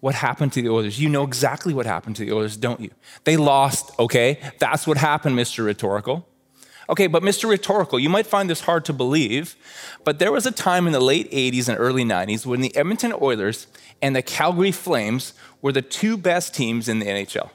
What 0.00 0.14
happened 0.14 0.52
to 0.54 0.62
the 0.62 0.68
Oilers? 0.68 1.00
You 1.00 1.08
know 1.08 1.24
exactly 1.24 1.74
what 1.74 1.86
happened 1.86 2.16
to 2.16 2.24
the 2.24 2.32
Oilers, 2.32 2.56
don't 2.56 2.80
you? 2.80 2.90
They 3.24 3.36
lost, 3.36 3.90
okay? 3.98 4.40
That's 4.58 4.86
what 4.86 4.98
happened, 4.98 5.38
Mr. 5.38 5.64
Rhetorical. 5.64 6.28
Okay, 6.88 7.08
but 7.08 7.22
Mr. 7.22 7.48
Rhetorical, 7.48 7.98
you 7.98 8.08
might 8.08 8.26
find 8.26 8.48
this 8.48 8.60
hard 8.60 8.84
to 8.84 8.92
believe, 8.92 9.56
but 10.04 10.18
there 10.18 10.30
was 10.30 10.46
a 10.46 10.52
time 10.52 10.86
in 10.86 10.92
the 10.92 11.00
late 11.00 11.30
80s 11.32 11.68
and 11.68 11.78
early 11.78 12.04
90s 12.04 12.46
when 12.46 12.60
the 12.60 12.74
Edmonton 12.76 13.12
Oilers 13.20 13.66
and 14.00 14.14
the 14.14 14.22
Calgary 14.22 14.72
Flames 14.72 15.34
were 15.62 15.72
the 15.72 15.82
two 15.82 16.16
best 16.16 16.54
teams 16.54 16.88
in 16.88 17.00
the 17.00 17.06
NHL. 17.06 17.50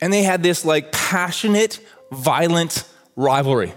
And 0.00 0.12
they 0.12 0.22
had 0.22 0.42
this 0.44 0.64
like 0.64 0.92
passionate, 0.92 1.80
violent 2.12 2.84
rivalry. 3.16 3.72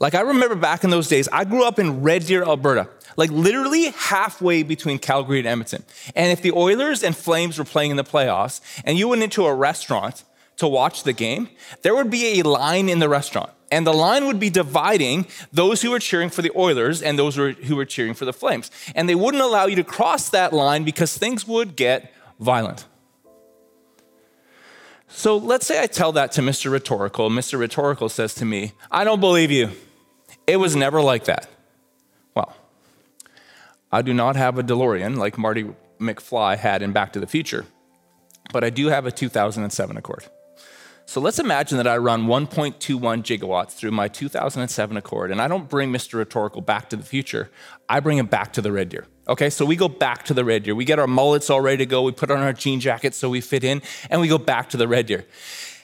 Like 0.00 0.14
I 0.14 0.20
remember 0.22 0.56
back 0.56 0.82
in 0.82 0.90
those 0.90 1.08
days, 1.08 1.28
I 1.32 1.44
grew 1.44 1.64
up 1.64 1.78
in 1.78 2.02
Red 2.02 2.26
Deer, 2.26 2.42
Alberta, 2.42 2.88
like 3.16 3.30
literally 3.30 3.90
halfway 3.90 4.64
between 4.64 4.98
Calgary 4.98 5.38
and 5.38 5.46
Edmonton. 5.46 5.84
And 6.16 6.32
if 6.32 6.42
the 6.42 6.50
Oilers 6.52 7.04
and 7.04 7.16
Flames 7.16 7.58
were 7.58 7.64
playing 7.64 7.92
in 7.92 7.96
the 7.96 8.04
playoffs 8.04 8.60
and 8.84 8.98
you 8.98 9.08
went 9.08 9.22
into 9.22 9.46
a 9.46 9.54
restaurant 9.54 10.24
to 10.56 10.68
watch 10.68 11.02
the 11.02 11.12
game, 11.12 11.48
there 11.82 11.94
would 11.94 12.10
be 12.10 12.40
a 12.40 12.42
line 12.42 12.88
in 12.88 12.98
the 12.98 13.08
restaurant. 13.08 13.50
And 13.70 13.86
the 13.86 13.92
line 13.92 14.26
would 14.26 14.38
be 14.38 14.50
dividing 14.50 15.26
those 15.52 15.82
who 15.82 15.90
were 15.90 15.98
cheering 15.98 16.30
for 16.30 16.42
the 16.42 16.52
Oilers 16.56 17.02
and 17.02 17.18
those 17.18 17.34
who 17.34 17.76
were 17.76 17.84
cheering 17.84 18.14
for 18.14 18.24
the 18.24 18.32
Flames. 18.32 18.70
And 18.94 19.08
they 19.08 19.16
wouldn't 19.16 19.42
allow 19.42 19.66
you 19.66 19.74
to 19.76 19.84
cross 19.84 20.28
that 20.30 20.52
line 20.52 20.84
because 20.84 21.18
things 21.18 21.46
would 21.48 21.74
get 21.74 22.12
violent. 22.38 22.86
So 25.08 25.36
let's 25.36 25.66
say 25.66 25.82
I 25.82 25.86
tell 25.86 26.12
that 26.12 26.32
to 26.32 26.40
Mr. 26.40 26.70
Rhetorical. 26.70 27.30
Mr. 27.30 27.58
Rhetorical 27.58 28.08
says 28.08 28.34
to 28.34 28.44
me, 28.44 28.72
I 28.90 29.02
don't 29.02 29.20
believe 29.20 29.50
you. 29.50 29.70
It 30.46 30.56
was 30.56 30.76
never 30.76 31.00
like 31.00 31.24
that. 31.24 31.48
Well, 32.34 32.54
I 33.90 34.02
do 34.02 34.12
not 34.12 34.36
have 34.36 34.58
a 34.58 34.62
DeLorean 34.62 35.16
like 35.16 35.38
Marty 35.38 35.72
McFly 36.00 36.58
had 36.58 36.82
in 36.82 36.92
Back 36.92 37.12
to 37.14 37.20
the 37.20 37.26
Future, 37.26 37.64
but 38.52 38.62
I 38.62 38.70
do 38.70 38.88
have 38.88 39.06
a 39.06 39.12
2007 39.12 39.96
Accord. 39.96 40.26
So 41.06 41.20
let's 41.20 41.38
imagine 41.38 41.76
that 41.76 41.86
I 41.86 41.98
run 41.98 42.26
1.21 42.26 42.98
gigawatts 43.22 43.72
through 43.72 43.90
my 43.90 44.08
2007 44.08 44.96
Accord, 44.96 45.30
and 45.30 45.40
I 45.40 45.48
don't 45.48 45.68
bring 45.68 45.92
Mr. 45.92 46.14
Rhetorical 46.14 46.62
back 46.62 46.88
to 46.90 46.96
the 46.96 47.04
future. 47.04 47.50
I 47.88 48.00
bring 48.00 48.18
him 48.18 48.26
back 48.26 48.54
to 48.54 48.62
the 48.62 48.72
Red 48.72 48.88
Deer. 48.88 49.06
Okay, 49.28 49.50
so 49.50 49.66
we 49.66 49.76
go 49.76 49.88
back 49.88 50.24
to 50.24 50.34
the 50.34 50.44
Red 50.44 50.62
Deer. 50.62 50.74
We 50.74 50.84
get 50.84 50.98
our 50.98 51.06
mullets 51.06 51.50
all 51.50 51.60
ready 51.60 51.78
to 51.78 51.86
go. 51.86 52.02
We 52.02 52.12
put 52.12 52.30
on 52.30 52.38
our 52.38 52.52
jean 52.54 52.80
jackets 52.80 53.18
so 53.18 53.28
we 53.28 53.42
fit 53.42 53.64
in, 53.64 53.82
and 54.08 54.20
we 54.20 54.28
go 54.28 54.38
back 54.38 54.70
to 54.70 54.76
the 54.76 54.88
Red 54.88 55.06
Deer. 55.06 55.26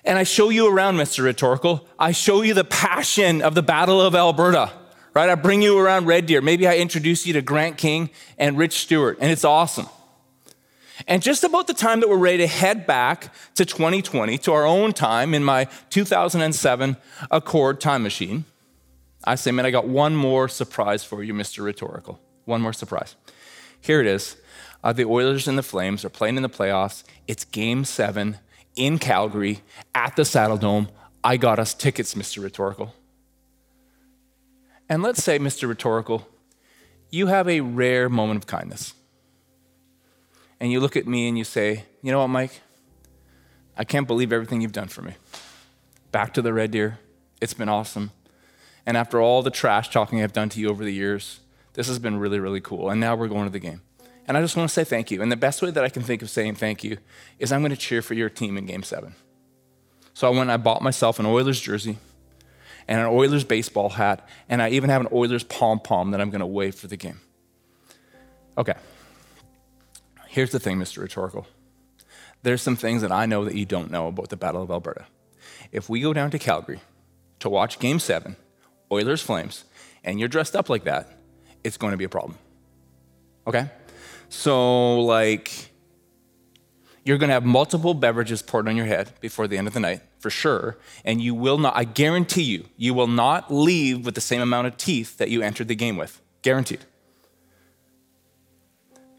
And 0.05 0.19
I 0.19 0.23
show 0.23 0.49
you 0.49 0.67
around, 0.67 0.97
Mr. 0.97 1.23
Rhetorical. 1.23 1.87
I 1.99 2.13
show 2.13 2.41
you 2.41 2.55
the 2.55 2.65
passion 2.65 3.43
of 3.43 3.55
the 3.55 3.63
Battle 3.63 4.01
of 4.01 4.15
Alberta, 4.15 4.73
right? 5.13 5.29
I 5.29 5.35
bring 5.35 5.61
you 5.61 5.79
around 5.79 6.07
Red 6.07 6.27
Deer. 6.27 6.41
Maybe 6.41 6.67
I 6.67 6.79
introduce 6.79 7.27
you 7.27 7.35
to 7.35 7.43
Grant 7.43 7.77
King 7.77 8.09
and 8.39 8.57
Rich 8.57 8.79
Stewart, 8.79 9.19
and 9.21 9.31
it's 9.31 9.45
awesome. 9.45 9.87
And 11.11 11.21
just 11.21 11.43
about 11.43 11.67
the 11.67 11.75
time 11.75 11.99
that 12.01 12.09
we're 12.09 12.17
ready 12.17 12.39
to 12.39 12.47
head 12.47 12.87
back 12.87 13.35
to 13.57 13.65
2020, 13.65 14.39
to 14.39 14.53
our 14.53 14.65
own 14.65 14.93
time 14.93 15.35
in 15.35 15.43
my 15.43 15.65
2007 15.91 16.97
Accord 17.33 17.81
time 17.81 18.05
machine, 18.05 18.45
I 19.25 19.35
say, 19.35 19.51
man, 19.51 19.67
I 19.67 19.73
got 19.73 19.89
one 19.89 20.15
more 20.15 20.47
surprise 20.47 21.03
for 21.03 21.25
you, 21.25 21.35
Mr. 21.35 21.65
Rhetorical. 21.65 22.21
One 22.45 22.63
more 22.63 22.73
surprise. 22.73 23.17
Here 23.81 24.01
it 24.01 24.07
is. 24.07 24.37
Uh, 24.85 24.93
the 24.93 25.05
Oilers 25.05 25.49
and 25.49 25.59
the 25.59 25.65
Flames 25.65 26.05
are 26.05 26.11
playing 26.11 26.37
in 26.37 26.45
the 26.45 26.49
playoffs. 26.49 27.03
It's 27.27 27.45
game 27.45 27.85
seven 27.85 28.39
in 28.77 29.01
Calgary 29.01 29.63
at 29.93 30.15
the 30.15 30.23
Saddledome. 30.23 30.91
I 31.25 31.39
got 31.39 31.59
us 31.59 31.75
tickets, 31.75 32.15
Mr. 32.15 32.41
Rhetorical. 32.41 32.95
And 34.89 35.03
let's 35.03 35.25
say, 35.25 35.41
Mr. 35.41 35.69
Rhetorical, 35.69 36.29
you 37.11 37.27
have 37.27 37.49
a 37.49 37.63
rare 37.63 38.09
moment 38.09 38.39
of 38.39 38.47
kindness 38.47 38.95
and 40.61 40.71
you 40.71 40.81
look 40.81 40.97
at 40.97 41.07
me 41.07 41.29
and 41.29 41.39
you 41.39 41.45
say, 41.45 41.85
You 42.03 42.13
know 42.13 42.21
what, 42.21 42.29
Mike? 42.29 42.61
I 43.77 43.85
can't 43.85 44.07
believe 44.07 44.33
everything 44.33 44.61
you've 44.61 44.73
done 44.73 44.89
for 44.89 45.03
me. 45.03 45.15
Back 46.13 46.35
to 46.35 46.43
the 46.43 46.53
Red 46.53 46.73
Deer. 46.73 46.99
It's 47.41 47.55
been 47.55 47.69
awesome. 47.69 48.11
And 48.85 48.97
after 48.97 49.21
all 49.21 49.43
the 49.43 49.51
trash 49.51 49.91
talking 49.91 50.23
I've 50.23 50.33
done 50.33 50.49
to 50.51 50.61
you 50.61 50.69
over 50.69 50.85
the 50.85 50.93
years, 50.93 51.41
this 51.75 51.87
has 51.89 51.99
been 51.99 52.19
really, 52.19 52.39
really 52.39 52.61
cool. 52.61 52.91
And 52.91 53.01
now 53.01 53.15
we're 53.15 53.29
going 53.29 53.45
to 53.45 53.53
the 53.53 53.59
game. 53.59 53.83
And 54.27 54.37
I 54.37 54.43
just 54.43 54.57
want 54.57 54.69
to 54.69 54.73
say 54.73 54.85
thank 54.85 55.11
you. 55.11 55.23
And 55.23 55.33
the 55.33 55.37
best 55.37 55.63
way 55.63 55.71
that 55.71 55.85
I 55.85 55.89
can 55.89 56.03
think 56.03 56.23
of 56.23 56.31
saying 56.31 56.57
thank 56.57 56.85
you 56.85 56.99
is 57.39 57.53
I'm 57.53 57.63
going 57.63 57.71
to 57.71 57.77
cheer 57.77 58.03
for 58.03 58.15
your 58.15 58.29
team 58.29 58.57
in 58.59 58.67
game 58.67 58.83
seven. 58.83 59.15
So 60.15 60.27
I 60.27 60.31
went 60.31 60.43
and 60.43 60.53
I 60.53 60.57
bought 60.57 60.83
myself 60.83 61.19
an 61.19 61.27
Oilers 61.27 61.61
jersey 61.61 61.99
and 62.87 63.01
an 63.01 63.07
Oilers 63.07 63.45
baseball 63.45 63.91
hat, 63.91 64.29
and 64.49 64.61
I 64.61 64.71
even 64.71 64.91
have 64.91 65.01
an 65.01 65.09
Oilers 65.13 65.45
pom 65.45 65.81
pom 65.81 66.11
that 66.11 66.21
I'm 66.21 66.31
going 66.31 66.41
to 66.41 66.47
wave 66.47 66.75
for 66.75 66.87
the 66.87 66.97
game. 66.97 67.21
Okay. 68.59 68.75
Here's 70.31 70.53
the 70.53 70.61
thing, 70.61 70.79
Mr. 70.79 70.99
Rhetorical. 70.99 71.45
There's 72.45 72.63
some 72.63 72.77
things 72.77 73.03
that 73.03 73.11
I 73.11 73.27
know 73.27 73.45
that 73.45 73.57
you 73.57 73.67
don't 73.67 73.91
know 73.91 74.07
about 74.07 74.29
the 74.29 74.37
Battle 74.37 74.63
of 74.63 74.71
Alberta. 74.71 75.07
If 75.73 75.89
we 75.89 76.01
go 76.01 76.13
down 76.13 76.31
to 76.31 76.39
Calgary 76.39 76.81
to 77.41 77.49
watch 77.49 77.81
Game 77.81 77.99
7, 77.99 78.37
Oilers 78.93 79.23
Flames, 79.23 79.65
and 80.05 80.21
you're 80.21 80.29
dressed 80.29 80.55
up 80.55 80.69
like 80.69 80.85
that, 80.85 81.19
it's 81.65 81.77
going 81.77 81.91
to 81.91 81.97
be 81.97 82.05
a 82.05 82.09
problem. 82.09 82.39
Okay? 83.45 83.71
So, 84.29 85.01
like, 85.01 85.73
you're 87.05 87.19
going 87.19 87.31
to 87.31 87.35
have 87.35 87.45
multiple 87.45 87.93
beverages 87.93 88.41
poured 88.41 88.69
on 88.69 88.77
your 88.77 88.87
head 88.87 89.11
before 89.21 89.49
the 89.49 89.59
end 89.59 89.67
of 89.67 89.75
the 89.75 89.81
night, 89.81 90.01
for 90.21 90.31
sure. 90.31 90.79
And 91.05 91.21
you 91.21 91.35
will 91.35 91.59
not, 91.59 91.77
I 91.77 91.83
guarantee 91.83 92.45
you, 92.45 92.67
you 92.77 92.95
will 92.95 93.09
not 93.09 93.53
leave 93.53 94.07
with 94.07 94.15
the 94.15 94.21
same 94.21 94.43
amount 94.43 94.69
of 94.69 94.77
teeth 94.77 95.19
that 95.19 95.29
you 95.29 95.43
entered 95.43 95.67
the 95.67 95.75
game 95.75 95.97
with. 95.97 96.21
Guaranteed. 96.43 96.85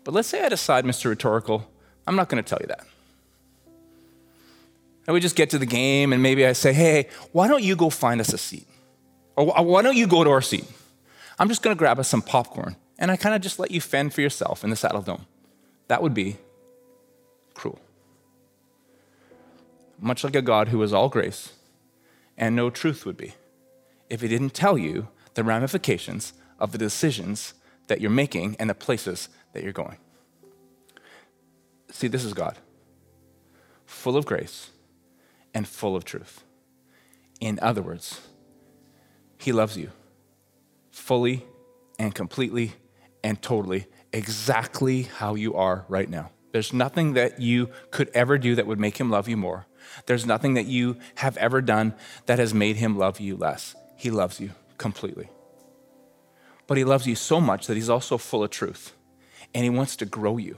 But 0.03 0.13
let's 0.13 0.27
say 0.27 0.43
I 0.43 0.49
decide, 0.49 0.85
Mr. 0.85 1.09
Rhetorical, 1.09 1.69
I'm 2.07 2.15
not 2.15 2.29
going 2.29 2.43
to 2.43 2.49
tell 2.49 2.59
you 2.61 2.67
that. 2.67 2.85
And 5.07 5.13
we 5.13 5.19
just 5.19 5.35
get 5.35 5.49
to 5.51 5.57
the 5.57 5.65
game, 5.65 6.13
and 6.13 6.21
maybe 6.21 6.45
I 6.45 6.53
say, 6.53 6.73
hey, 6.73 7.07
why 7.31 7.47
don't 7.47 7.63
you 7.63 7.75
go 7.75 7.89
find 7.89 8.21
us 8.21 8.33
a 8.33 8.37
seat? 8.37 8.67
Or 9.35 9.45
why 9.63 9.81
don't 9.81 9.97
you 9.97 10.07
go 10.07 10.23
to 10.23 10.29
our 10.29 10.41
seat? 10.41 10.65
I'm 11.39 11.47
just 11.47 11.61
going 11.61 11.75
to 11.75 11.77
grab 11.77 11.99
us 11.99 12.07
some 12.07 12.21
popcorn. 12.21 12.75
And 12.99 13.09
I 13.09 13.15
kind 13.15 13.33
of 13.33 13.41
just 13.41 13.57
let 13.57 13.71
you 13.71 13.81
fend 13.81 14.13
for 14.13 14.21
yourself 14.21 14.63
in 14.63 14.69
the 14.69 14.75
Saddledome. 14.75 15.25
That 15.87 16.03
would 16.03 16.13
be 16.13 16.37
cruel. 17.55 17.79
Much 19.99 20.23
like 20.23 20.35
a 20.35 20.41
God 20.41 20.67
who 20.67 20.81
is 20.83 20.93
all 20.93 21.09
grace 21.09 21.53
and 22.37 22.55
no 22.55 22.69
truth 22.69 23.05
would 23.05 23.17
be 23.17 23.33
if 24.09 24.21
he 24.21 24.27
didn't 24.27 24.53
tell 24.53 24.77
you 24.77 25.07
the 25.33 25.43
ramifications 25.43 26.33
of 26.59 26.71
the 26.71 26.77
decisions 26.77 27.53
that 27.87 28.01
you're 28.01 28.11
making 28.11 28.55
and 28.59 28.69
the 28.69 28.75
places 28.75 29.29
that 29.53 29.63
you're 29.63 29.73
going. 29.73 29.97
See, 31.91 32.07
this 32.07 32.23
is 32.23 32.33
God, 32.33 32.57
full 33.85 34.15
of 34.15 34.25
grace 34.25 34.69
and 35.53 35.67
full 35.67 35.95
of 35.95 36.05
truth. 36.05 36.43
In 37.39 37.59
other 37.61 37.81
words, 37.81 38.21
He 39.37 39.51
loves 39.51 39.77
you 39.77 39.91
fully 40.91 41.45
and 41.99 42.13
completely 42.13 42.73
and 43.23 43.41
totally, 43.41 43.87
exactly 44.13 45.03
how 45.03 45.35
you 45.35 45.55
are 45.55 45.85
right 45.87 46.09
now. 46.09 46.31
There's 46.51 46.73
nothing 46.73 47.13
that 47.13 47.39
you 47.39 47.69
could 47.91 48.09
ever 48.13 48.37
do 48.37 48.55
that 48.55 48.67
would 48.67 48.79
make 48.79 48.97
Him 48.97 49.09
love 49.09 49.27
you 49.27 49.37
more. 49.37 49.65
There's 50.05 50.25
nothing 50.25 50.53
that 50.55 50.65
you 50.65 50.97
have 51.15 51.37
ever 51.37 51.61
done 51.61 51.93
that 52.25 52.39
has 52.39 52.53
made 52.53 52.77
Him 52.77 52.97
love 52.97 53.19
you 53.19 53.35
less. 53.35 53.75
He 53.97 54.09
loves 54.09 54.39
you 54.39 54.51
completely. 54.77 55.29
But 56.67 56.77
He 56.77 56.83
loves 56.83 57.05
you 57.05 57.15
so 57.15 57.41
much 57.41 57.67
that 57.67 57.75
He's 57.75 57.89
also 57.89 58.17
full 58.17 58.43
of 58.43 58.49
truth 58.49 58.93
and 59.53 59.63
He 59.63 59.69
wants 59.69 59.95
to 59.97 60.05
grow 60.05 60.37
you, 60.37 60.57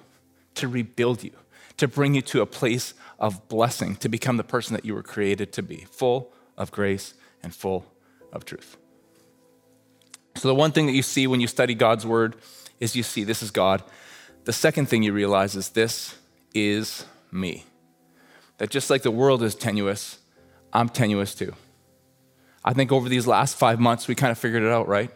to 0.55 0.67
rebuild 0.67 1.23
you, 1.23 1.31
to 1.77 1.87
bring 1.87 2.15
you 2.15 2.21
to 2.23 2.41
a 2.41 2.45
place 2.45 2.93
of 3.19 3.47
blessing, 3.47 3.95
to 3.97 4.09
become 4.09 4.37
the 4.37 4.43
person 4.43 4.73
that 4.73 4.85
you 4.85 4.93
were 4.93 5.03
created 5.03 5.51
to 5.53 5.63
be, 5.63 5.85
full 5.91 6.31
of 6.57 6.71
grace 6.71 7.13
and 7.41 7.53
full 7.53 7.85
of 8.31 8.45
truth. 8.45 8.77
So, 10.35 10.47
the 10.47 10.55
one 10.55 10.71
thing 10.71 10.87
that 10.87 10.93
you 10.93 11.03
see 11.03 11.27
when 11.27 11.41
you 11.41 11.47
study 11.47 11.75
God's 11.75 12.05
word 12.05 12.35
is 12.79 12.95
you 12.95 13.03
see 13.03 13.23
this 13.23 13.43
is 13.43 13.51
God. 13.51 13.83
The 14.45 14.53
second 14.53 14.87
thing 14.87 15.03
you 15.03 15.13
realize 15.13 15.55
is 15.55 15.69
this 15.69 16.17
is 16.53 17.05
me. 17.31 17.65
That 18.57 18.69
just 18.69 18.89
like 18.89 19.03
the 19.03 19.11
world 19.11 19.41
is 19.43 19.55
tenuous, 19.55 20.19
I'm 20.71 20.89
tenuous 20.89 21.35
too. 21.35 21.53
I 22.65 22.73
think 22.73 22.91
over 22.91 23.09
these 23.09 23.27
last 23.27 23.57
five 23.57 23.79
months, 23.79 24.07
we 24.07 24.15
kind 24.15 24.31
of 24.31 24.37
figured 24.37 24.63
it 24.63 24.71
out, 24.71 24.87
right? 24.87 25.11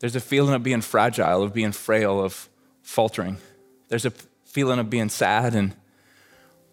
There's 0.00 0.16
a 0.16 0.20
feeling 0.20 0.54
of 0.54 0.62
being 0.62 0.80
fragile, 0.80 1.42
of 1.42 1.54
being 1.54 1.72
frail, 1.72 2.20
of 2.20 2.48
faltering. 2.82 3.38
There's 3.88 4.04
a 4.04 4.12
feeling 4.44 4.78
of 4.78 4.90
being 4.90 5.08
sad 5.08 5.54
and 5.54 5.74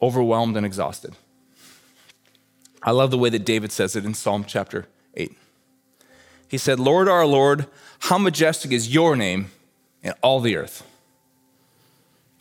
overwhelmed 0.01 0.57
and 0.57 0.65
exhausted. 0.65 1.15
I 2.81 2.91
love 2.91 3.11
the 3.11 3.17
way 3.17 3.29
that 3.29 3.45
David 3.45 3.71
says 3.71 3.95
it 3.95 4.05
in 4.05 4.13
Psalm 4.13 4.45
chapter 4.47 4.85
8. 5.15 5.35
He 6.47 6.57
said, 6.57 6.79
Lord 6.79 7.07
our 7.07 7.25
Lord, 7.25 7.67
how 7.99 8.17
majestic 8.17 8.71
is 8.71 8.93
your 8.93 9.15
name 9.15 9.51
in 10.01 10.13
all 10.21 10.39
the 10.39 10.55
earth. 10.55 10.85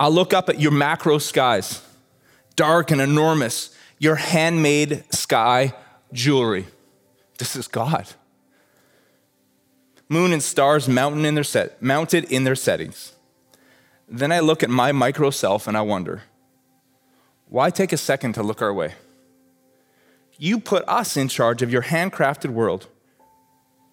I 0.00 0.08
look 0.08 0.32
up 0.32 0.48
at 0.48 0.60
your 0.60 0.70
macro 0.70 1.18
skies, 1.18 1.82
dark 2.54 2.90
and 2.90 3.00
enormous, 3.00 3.74
your 3.98 4.14
handmade 4.14 5.04
sky 5.12 5.74
jewelry. 6.12 6.66
This 7.38 7.56
is 7.56 7.66
God. 7.66 8.08
Moon 10.08 10.32
and 10.32 10.42
stars 10.42 10.88
mounted 10.88 11.24
in 11.24 11.34
their, 11.34 11.44
set, 11.44 11.82
mounted 11.82 12.24
in 12.32 12.44
their 12.44 12.54
settings. 12.54 13.12
Then 14.10 14.32
I 14.32 14.40
look 14.40 14.62
at 14.62 14.70
my 14.70 14.92
micro 14.92 15.30
self 15.30 15.66
and 15.66 15.76
I 15.76 15.82
wonder, 15.82 16.22
why 17.48 17.70
take 17.70 17.92
a 17.92 17.96
second 17.96 18.34
to 18.34 18.42
look 18.42 18.62
our 18.62 18.72
way? 18.72 18.94
You 20.38 20.60
put 20.60 20.84
us 20.88 21.16
in 21.16 21.28
charge 21.28 21.62
of 21.62 21.72
your 21.72 21.82
handcrafted 21.82 22.50
world. 22.50 22.86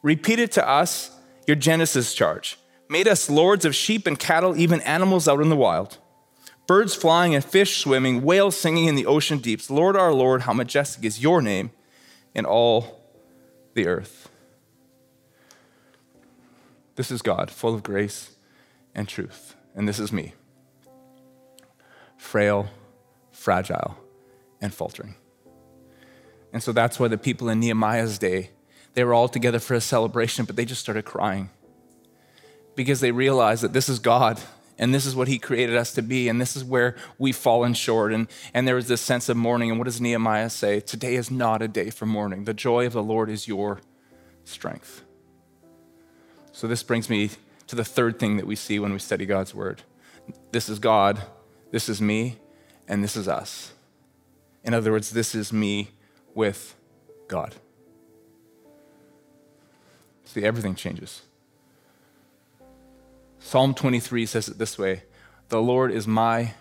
Repeated 0.03 0.51
to 0.53 0.67
us 0.67 1.11
your 1.47 1.55
Genesis 1.55 2.13
charge. 2.13 2.57
Made 2.87 3.07
us 3.07 3.29
lords 3.29 3.65
of 3.65 3.73
sheep 3.75 4.05
and 4.05 4.19
cattle, 4.19 4.55
even 4.55 4.81
animals 4.81 5.27
out 5.27 5.41
in 5.41 5.49
the 5.49 5.55
wild. 5.55 5.97
Birds 6.67 6.95
flying 6.95 7.33
and 7.33 7.43
fish 7.43 7.77
swimming, 7.77 8.21
whales 8.21 8.57
singing 8.57 8.85
in 8.85 8.95
the 8.95 9.05
ocean 9.05 9.39
deeps. 9.39 9.69
Lord 9.69 9.95
our 9.95 10.13
Lord, 10.13 10.43
how 10.43 10.53
majestic 10.53 11.03
is 11.03 11.21
your 11.21 11.41
name 11.41 11.71
in 12.33 12.45
all 12.45 13.01
the 13.73 13.87
earth. 13.87 14.29
This 16.95 17.11
is 17.11 17.21
God, 17.21 17.49
full 17.51 17.73
of 17.73 17.83
grace 17.83 18.31
and 18.93 19.07
truth. 19.07 19.55
And 19.75 19.87
this 19.87 19.99
is 19.99 20.11
me, 20.11 20.33
frail, 22.17 22.69
fragile, 23.31 23.97
and 24.61 24.73
faltering. 24.73 25.15
And 26.53 26.63
so 26.63 26.71
that's 26.71 26.97
why 26.97 27.09
the 27.09 27.17
people 27.17 27.49
in 27.49 27.59
Nehemiah's 27.59 28.17
day, 28.17 28.51
they 28.93 29.03
were 29.03 29.13
all 29.13 29.27
together 29.27 29.59
for 29.59 29.73
a 29.73 29.81
celebration, 29.81 30.45
but 30.45 30.55
they 30.55 30.63
just 30.63 30.79
started 30.79 31.03
crying. 31.03 31.49
Because 32.75 33.01
they 33.01 33.11
realized 33.11 33.61
that 33.63 33.73
this 33.73 33.89
is 33.89 33.99
God 33.99 34.41
and 34.77 34.93
this 34.93 35.05
is 35.05 35.15
what 35.15 35.27
he 35.27 35.37
created 35.37 35.75
us 35.75 35.93
to 35.93 36.01
be 36.01 36.29
and 36.29 36.39
this 36.39 36.55
is 36.55 36.63
where 36.63 36.95
we've 37.17 37.35
fallen 37.35 37.73
short. 37.73 38.13
And, 38.13 38.27
and 38.53 38.65
there 38.65 38.75
was 38.75 38.87
this 38.87 39.01
sense 39.01 39.27
of 39.27 39.35
mourning. 39.35 39.69
And 39.69 39.79
what 39.79 39.85
does 39.85 39.99
nehemiah 39.99 40.49
say? 40.49 40.79
Today 40.79 41.15
is 41.15 41.29
not 41.29 41.61
a 41.61 41.67
day 41.67 41.89
for 41.89 42.05
mourning. 42.05 42.45
The 42.45 42.53
joy 42.53 42.85
of 42.85 42.93
the 42.93 43.03
lord 43.03 43.29
is 43.29 43.47
your 43.47 43.81
strength. 44.45 45.03
So 46.53 46.67
this 46.67 46.83
brings 46.83 47.09
me 47.09 47.31
to 47.67 47.75
the 47.75 47.85
third 47.85 48.19
thing 48.19 48.37
that 48.37 48.47
we 48.47 48.55
see 48.55 48.79
when 48.79 48.93
we 48.93 48.99
study 48.99 49.25
god's 49.25 49.53
word 49.53 49.81
this 50.51 50.69
is 50.69 50.79
god 50.79 51.21
this 51.71 51.89
is 51.89 52.01
me 52.01 52.37
and 52.87 53.03
this 53.03 53.15
is 53.15 53.27
us 53.27 53.73
in 54.63 54.73
other 54.73 54.91
words 54.91 55.11
this 55.11 55.35
is 55.35 55.51
me 55.51 55.89
with 56.33 56.75
god 57.27 57.55
see 60.25 60.43
everything 60.43 60.75
changes 60.75 61.21
Psalm 63.45 63.75
23 63.75 64.25
says 64.25 64.47
it 64.47 64.57
this 64.57 64.75
way 64.75 65.03
The 65.49 65.61
Lord 65.61 65.91
is 65.91 66.07
my 66.07 66.55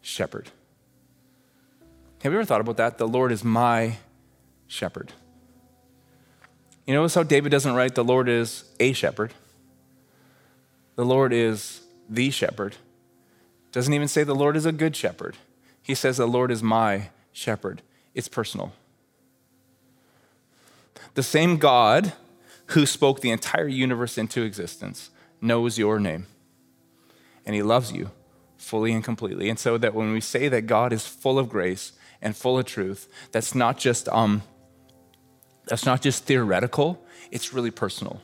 shepherd. 0.00 0.48
Have 2.22 2.32
you 2.32 2.38
ever 2.38 2.46
thought 2.46 2.62
about 2.62 2.78
that? 2.78 2.96
The 2.96 3.06
Lord 3.06 3.30
is 3.30 3.44
my 3.44 3.98
shepherd. 4.66 5.12
You 6.86 6.94
notice 6.94 7.14
how 7.14 7.24
David 7.24 7.50
doesn't 7.50 7.74
write, 7.74 7.94
The 7.94 8.02
Lord 8.02 8.26
is 8.26 8.64
a 8.80 8.94
shepherd. 8.94 9.34
The 10.96 11.04
Lord 11.04 11.32
is 11.32 11.82
the 12.08 12.30
shepherd. 12.30 12.76
Doesn't 13.72 13.94
even 13.94 14.08
say 14.08 14.24
the 14.24 14.34
Lord 14.34 14.56
is 14.56 14.66
a 14.66 14.72
good 14.72 14.96
shepherd. 14.96 15.36
He 15.82 15.94
says, 15.94 16.16
The 16.16 16.26
Lord 16.26 16.50
is 16.50 16.62
my 16.62 17.10
shepherd. 17.32 17.82
It's 18.14 18.28
personal. 18.28 18.72
The 21.14 21.22
same 21.22 21.56
God 21.56 22.12
who 22.66 22.86
spoke 22.86 23.20
the 23.20 23.30
entire 23.30 23.68
universe 23.68 24.18
into 24.18 24.42
existence 24.42 25.10
knows 25.40 25.78
your 25.78 25.98
name 25.98 26.26
and 27.44 27.54
he 27.54 27.62
loves 27.62 27.92
you 27.92 28.10
fully 28.56 28.92
and 28.92 29.02
completely. 29.02 29.48
And 29.48 29.58
so 29.58 29.78
that 29.78 29.94
when 29.94 30.12
we 30.12 30.20
say 30.20 30.48
that 30.48 30.62
God 30.62 30.92
is 30.92 31.06
full 31.06 31.38
of 31.38 31.48
grace 31.48 31.92
and 32.22 32.36
full 32.36 32.58
of 32.58 32.66
truth, 32.66 33.08
that's 33.32 33.54
not 33.54 33.78
just 33.78 34.08
um, 34.10 34.42
that's 35.66 35.86
not 35.86 36.02
just 36.02 36.24
theoretical, 36.24 37.04
it's 37.30 37.52
really 37.52 37.70
personal. 37.70 38.20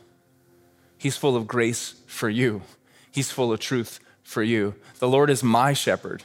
He's 0.99 1.17
full 1.17 1.37
of 1.37 1.47
grace 1.47 1.95
for 2.17 2.29
you. 2.29 2.63
He's 3.11 3.31
full 3.31 3.53
of 3.53 3.61
truth 3.61 4.01
for 4.23 4.43
you. 4.43 4.75
The 4.99 5.09
Lord 5.09 5.31
is 5.31 5.43
my 5.43 5.73
shepherd. 5.73 6.25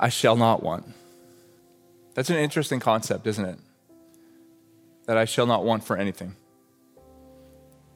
I 0.00 0.08
shall 0.08 0.36
not 0.36 0.62
want. 0.62 0.86
That's 2.14 2.30
an 2.30 2.36
interesting 2.36 2.80
concept, 2.80 3.26
isn't 3.26 3.44
it? 3.44 3.58
That 5.06 5.16
I 5.16 5.24
shall 5.24 5.46
not 5.46 5.64
want 5.64 5.84
for 5.84 5.96
anything 5.96 6.34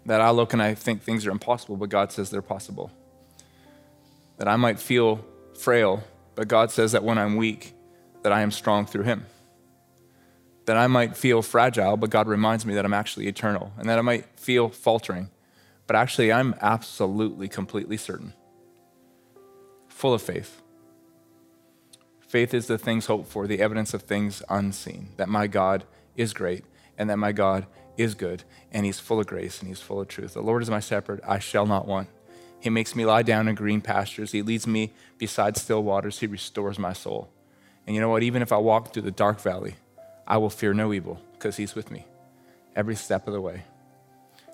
that 0.06 0.20
I 0.20 0.30
look 0.30 0.52
and 0.52 0.62
I 0.62 0.74
think 0.74 1.02
things 1.02 1.26
are 1.26 1.30
impossible, 1.30 1.76
but 1.76 1.88
God 1.88 2.12
says 2.12 2.30
they're 2.30 2.42
possible. 2.42 2.90
That 4.38 4.48
I 4.48 4.56
might 4.56 4.78
feel 4.78 5.24
frail, 5.58 6.04
but 6.34 6.48
God 6.48 6.70
says 6.70 6.92
that 6.92 7.02
when 7.02 7.18
I'm 7.18 7.36
weak, 7.36 7.74
that 8.22 8.32
I 8.32 8.42
am 8.42 8.50
strong 8.50 8.86
through 8.86 9.02
Him. 9.02 9.26
That 10.66 10.76
I 10.76 10.86
might 10.86 11.16
feel 11.16 11.42
fragile, 11.42 11.96
but 11.96 12.10
God 12.10 12.28
reminds 12.28 12.64
me 12.64 12.74
that 12.74 12.84
I'm 12.84 12.94
actually 12.94 13.26
eternal. 13.26 13.72
And 13.78 13.88
that 13.88 13.98
I 13.98 14.02
might 14.02 14.26
feel 14.38 14.68
faltering, 14.68 15.30
but 15.86 15.96
actually 15.96 16.32
I'm 16.32 16.54
absolutely, 16.60 17.48
completely 17.48 17.96
certain. 17.96 18.32
Full 19.88 20.14
of 20.14 20.22
faith. 20.22 20.62
Faith 22.20 22.52
is 22.52 22.66
the 22.66 22.78
things 22.78 23.06
hoped 23.06 23.28
for, 23.28 23.46
the 23.46 23.60
evidence 23.60 23.94
of 23.94 24.02
things 24.02 24.42
unseen. 24.48 25.10
That 25.16 25.28
my 25.28 25.46
God 25.46 25.84
is 26.16 26.32
great 26.32 26.64
and 26.98 27.08
that 27.10 27.18
my 27.18 27.32
God 27.32 27.66
is 27.96 28.14
good, 28.14 28.42
and 28.72 28.84
he's 28.84 28.98
full 28.98 29.20
of 29.20 29.26
grace 29.26 29.60
and 29.60 29.68
he's 29.68 29.80
full 29.80 30.00
of 30.00 30.08
truth. 30.08 30.34
The 30.34 30.42
Lord 30.42 30.62
is 30.62 30.70
my 30.70 30.80
shepherd, 30.80 31.20
I 31.26 31.38
shall 31.38 31.66
not 31.66 31.86
want. 31.86 32.08
He 32.60 32.70
makes 32.70 32.94
me 32.94 33.04
lie 33.04 33.22
down 33.22 33.48
in 33.48 33.54
green 33.54 33.80
pastures. 33.80 34.32
He 34.32 34.42
leads 34.42 34.66
me 34.66 34.92
beside 35.18 35.56
still 35.56 35.82
waters. 35.82 36.18
He 36.18 36.26
restores 36.26 36.78
my 36.78 36.92
soul. 36.92 37.30
And 37.86 37.94
you 37.94 38.00
know 38.00 38.08
what? 38.08 38.22
Even 38.22 38.42
if 38.42 38.52
I 38.52 38.56
walk 38.56 38.92
through 38.92 39.02
the 39.02 39.10
dark 39.10 39.40
valley, 39.40 39.76
I 40.26 40.38
will 40.38 40.50
fear 40.50 40.74
no 40.74 40.92
evil 40.92 41.20
because 41.34 41.56
he's 41.56 41.74
with 41.74 41.90
me 41.90 42.06
every 42.74 42.96
step 42.96 43.26
of 43.26 43.32
the 43.32 43.40
way. 43.40 43.62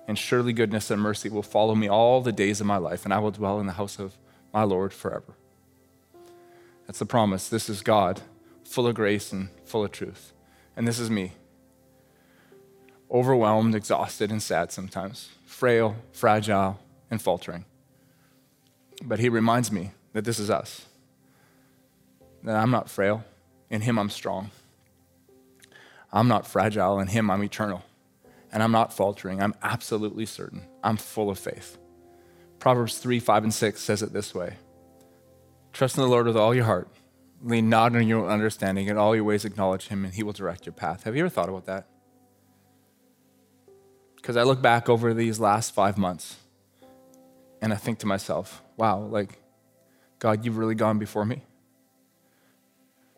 And 0.07 0.19
surely 0.19 0.53
goodness 0.53 0.91
and 0.91 1.01
mercy 1.01 1.29
will 1.29 1.43
follow 1.43 1.75
me 1.75 1.87
all 1.87 2.21
the 2.21 2.31
days 2.31 2.59
of 2.59 2.67
my 2.67 2.77
life, 2.77 3.05
and 3.05 3.13
I 3.13 3.19
will 3.19 3.31
dwell 3.31 3.59
in 3.59 3.67
the 3.67 3.73
house 3.73 3.99
of 3.99 4.17
my 4.53 4.63
Lord 4.63 4.93
forever. 4.93 5.35
That's 6.85 6.99
the 6.99 7.05
promise. 7.05 7.47
This 7.47 7.69
is 7.69 7.81
God, 7.81 8.21
full 8.65 8.87
of 8.87 8.95
grace 8.95 9.31
and 9.31 9.49
full 9.63 9.83
of 9.83 9.91
truth. 9.91 10.33
And 10.75 10.87
this 10.87 10.99
is 10.99 11.09
me, 11.09 11.33
overwhelmed, 13.09 13.75
exhausted, 13.75 14.31
and 14.31 14.41
sad 14.41 14.71
sometimes, 14.71 15.29
frail, 15.45 15.95
fragile, 16.11 16.79
and 17.09 17.21
faltering. 17.21 17.65
But 19.01 19.19
he 19.19 19.29
reminds 19.29 19.71
me 19.71 19.91
that 20.13 20.25
this 20.25 20.39
is 20.39 20.49
us, 20.49 20.85
that 22.43 22.55
I'm 22.55 22.71
not 22.71 22.89
frail. 22.89 23.23
In 23.69 23.81
him, 23.81 23.97
I'm 23.97 24.09
strong. 24.09 24.51
I'm 26.11 26.27
not 26.27 26.45
fragile. 26.45 26.99
In 26.99 27.07
him, 27.07 27.31
I'm 27.31 27.43
eternal. 27.43 27.83
And 28.53 28.63
I'm 28.63 28.71
not 28.71 28.93
faltering. 28.93 29.41
I'm 29.41 29.55
absolutely 29.61 30.25
certain. 30.25 30.61
I'm 30.81 30.95
full 30.95 31.29
of 31.29 31.37
faith. 31.37 31.77
Proverbs 32.59 32.99
3 32.99 33.19
5 33.19 33.43
and 33.43 33.53
6 33.53 33.81
says 33.81 34.01
it 34.01 34.13
this 34.13 34.33
way 34.33 34.55
Trust 35.73 35.97
in 35.97 36.03
the 36.03 36.09
Lord 36.09 36.27
with 36.27 36.37
all 36.37 36.55
your 36.55 36.65
heart. 36.65 36.87
Lean 37.41 37.67
not 37.67 37.93
on 37.95 38.07
your 38.07 38.29
understanding. 38.29 38.87
In 38.87 38.97
all 38.97 39.15
your 39.15 39.25
ways, 39.25 39.43
acknowledge 39.43 39.89
him, 39.89 40.05
and 40.05 40.13
he 40.13 40.23
will 40.23 40.31
direct 40.31 40.65
your 40.65 40.71
path. 40.71 41.03
Have 41.03 41.15
you 41.15 41.23
ever 41.23 41.29
thought 41.29 41.49
about 41.49 41.65
that? 41.65 41.87
Because 44.15 44.37
I 44.37 44.43
look 44.43 44.61
back 44.61 44.87
over 44.87 45.13
these 45.13 45.41
last 45.41 45.73
five 45.73 45.97
months 45.97 46.37
and 47.63 47.73
I 47.73 47.77
think 47.77 47.99
to 47.99 48.05
myself, 48.05 48.61
wow, 48.75 48.99
like, 48.99 49.41
God, 50.19 50.45
you've 50.45 50.57
really 50.57 50.75
gone 50.75 50.99
before 50.99 51.25
me. 51.25 51.43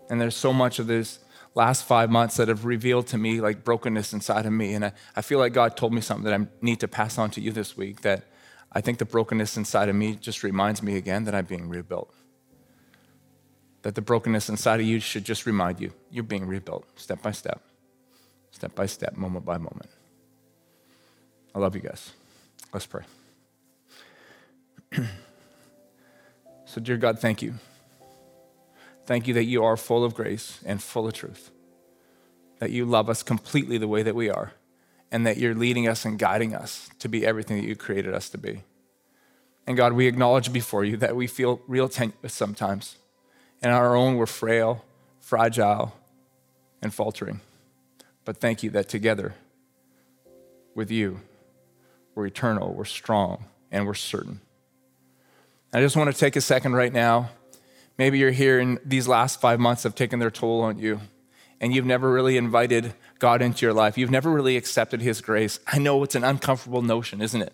And 0.07 0.21
there's 0.21 0.35
so 0.35 0.53
much 0.53 0.79
of 0.79 0.87
this 0.87 1.19
last 1.55 1.85
five 1.85 2.11
months 2.11 2.35
that 2.35 2.49
have 2.49 2.65
revealed 2.65 3.07
to 3.07 3.17
me 3.17 3.41
like 3.41 3.63
brokenness 3.63 4.13
inside 4.13 4.45
of 4.45 4.51
me. 4.51 4.73
And 4.73 4.85
I, 4.85 4.91
I 5.15 5.21
feel 5.21 5.39
like 5.39 5.53
God 5.53 5.75
told 5.75 5.93
me 5.93 6.01
something 6.01 6.25
that 6.25 6.39
I 6.39 6.45
need 6.61 6.81
to 6.81 6.87
pass 6.87 7.17
on 7.17 7.31
to 7.31 7.41
you 7.41 7.51
this 7.51 7.75
week 7.75 8.01
that 8.01 8.25
I 8.71 8.81
think 8.81 8.97
the 8.97 9.05
brokenness 9.05 9.55
inside 9.55 9.87
of 9.87 9.95
me 9.95 10.15
just 10.15 10.43
reminds 10.43 10.83
me 10.83 10.97
again 10.97 11.23
that 11.23 11.33
I'm 11.33 11.45
being 11.45 11.69
rebuilt. 11.69 12.13
That 13.83 13.95
the 13.95 14.01
brokenness 14.01 14.49
inside 14.49 14.81
of 14.81 14.85
you 14.85 14.99
should 14.99 15.23
just 15.23 15.45
remind 15.45 15.79
you 15.79 15.93
you're 16.11 16.23
being 16.23 16.45
rebuilt 16.45 16.85
step 16.99 17.21
by 17.21 17.31
step, 17.31 17.61
step 18.51 18.75
by 18.75 18.85
step, 18.85 19.15
moment 19.15 19.45
by 19.45 19.57
moment. 19.57 19.89
I 21.53 21.59
love 21.59 21.73
you 21.73 21.81
guys. 21.81 22.11
Let's 22.73 22.85
pray. 22.85 23.03
so, 26.65 26.81
dear 26.81 26.97
God, 26.97 27.19
thank 27.19 27.41
you. 27.41 27.53
Thank 29.05 29.27
you 29.27 29.33
that 29.35 29.43
you 29.43 29.63
are 29.63 29.77
full 29.77 30.03
of 30.03 30.15
grace 30.15 30.59
and 30.65 30.81
full 30.81 31.07
of 31.07 31.13
truth, 31.13 31.51
that 32.59 32.71
you 32.71 32.85
love 32.85 33.09
us 33.09 33.21
completely 33.21 33.77
the 33.77 33.87
way 33.87 34.01
that 34.01 34.15
we 34.15 34.29
are, 34.29 34.53
and 35.11 35.25
that 35.27 35.37
you're 35.37 35.53
leading 35.55 35.87
us 35.87 36.05
and 36.05 36.17
guiding 36.17 36.55
us 36.55 36.89
to 36.99 37.07
be 37.07 37.25
everything 37.25 37.57
that 37.57 37.67
you 37.67 37.75
created 37.75 38.13
us 38.13 38.29
to 38.29 38.37
be. 38.37 38.63
And 39.67 39.77
God, 39.77 39.93
we 39.93 40.07
acknowledge 40.07 40.51
before 40.51 40.83
you 40.83 40.97
that 40.97 41.15
we 41.15 41.27
feel 41.27 41.61
real 41.67 41.89
tenuous 41.89 42.33
sometimes, 42.33 42.97
And 43.61 43.71
our 43.71 43.95
own, 43.95 44.17
we're 44.17 44.25
frail, 44.25 44.85
fragile, 45.19 45.95
and 46.81 46.93
faltering. 46.93 47.41
But 48.25 48.37
thank 48.37 48.63
you 48.63 48.69
that 48.71 48.89
together 48.89 49.33
with 50.75 50.91
you, 50.91 51.21
we're 52.13 52.27
eternal, 52.27 52.73
we're 52.73 52.85
strong, 52.85 53.45
and 53.71 53.87
we're 53.87 53.93
certain. 53.93 54.41
I 55.73 55.81
just 55.81 55.95
want 55.95 56.11
to 56.13 56.17
take 56.17 56.35
a 56.35 56.41
second 56.41 56.73
right 56.73 56.93
now. 56.93 57.29
Maybe 57.97 58.19
you're 58.19 58.31
here 58.31 58.59
and 58.59 58.79
these 58.83 59.07
last 59.07 59.39
five 59.39 59.59
months 59.59 59.83
have 59.83 59.95
taken 59.95 60.19
their 60.19 60.31
toll 60.31 60.61
on 60.61 60.77
you, 60.77 60.99
and 61.61 61.73
you've 61.73 61.85
never 61.85 62.11
really 62.11 62.37
invited 62.37 62.93
God 63.19 63.41
into 63.41 63.65
your 63.65 63.73
life. 63.73 63.97
You've 63.97 64.11
never 64.11 64.29
really 64.29 64.57
accepted 64.57 65.01
His 65.01 65.21
grace. 65.21 65.59
I 65.65 65.79
know 65.79 66.03
it's 66.03 66.15
an 66.15 66.23
uncomfortable 66.23 66.81
notion, 66.81 67.21
isn't 67.21 67.41
it? 67.41 67.53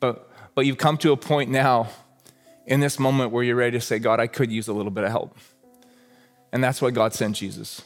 But, 0.00 0.30
but 0.54 0.66
you've 0.66 0.78
come 0.78 0.96
to 0.98 1.12
a 1.12 1.16
point 1.16 1.50
now 1.50 1.88
in 2.66 2.80
this 2.80 2.98
moment 2.98 3.30
where 3.30 3.44
you're 3.44 3.56
ready 3.56 3.78
to 3.78 3.80
say, 3.80 3.98
God, 3.98 4.20
I 4.20 4.26
could 4.26 4.50
use 4.50 4.68
a 4.68 4.72
little 4.72 4.90
bit 4.90 5.04
of 5.04 5.10
help. 5.10 5.36
And 6.52 6.62
that's 6.62 6.80
why 6.80 6.90
God 6.90 7.12
sent 7.12 7.36
Jesus. 7.36 7.82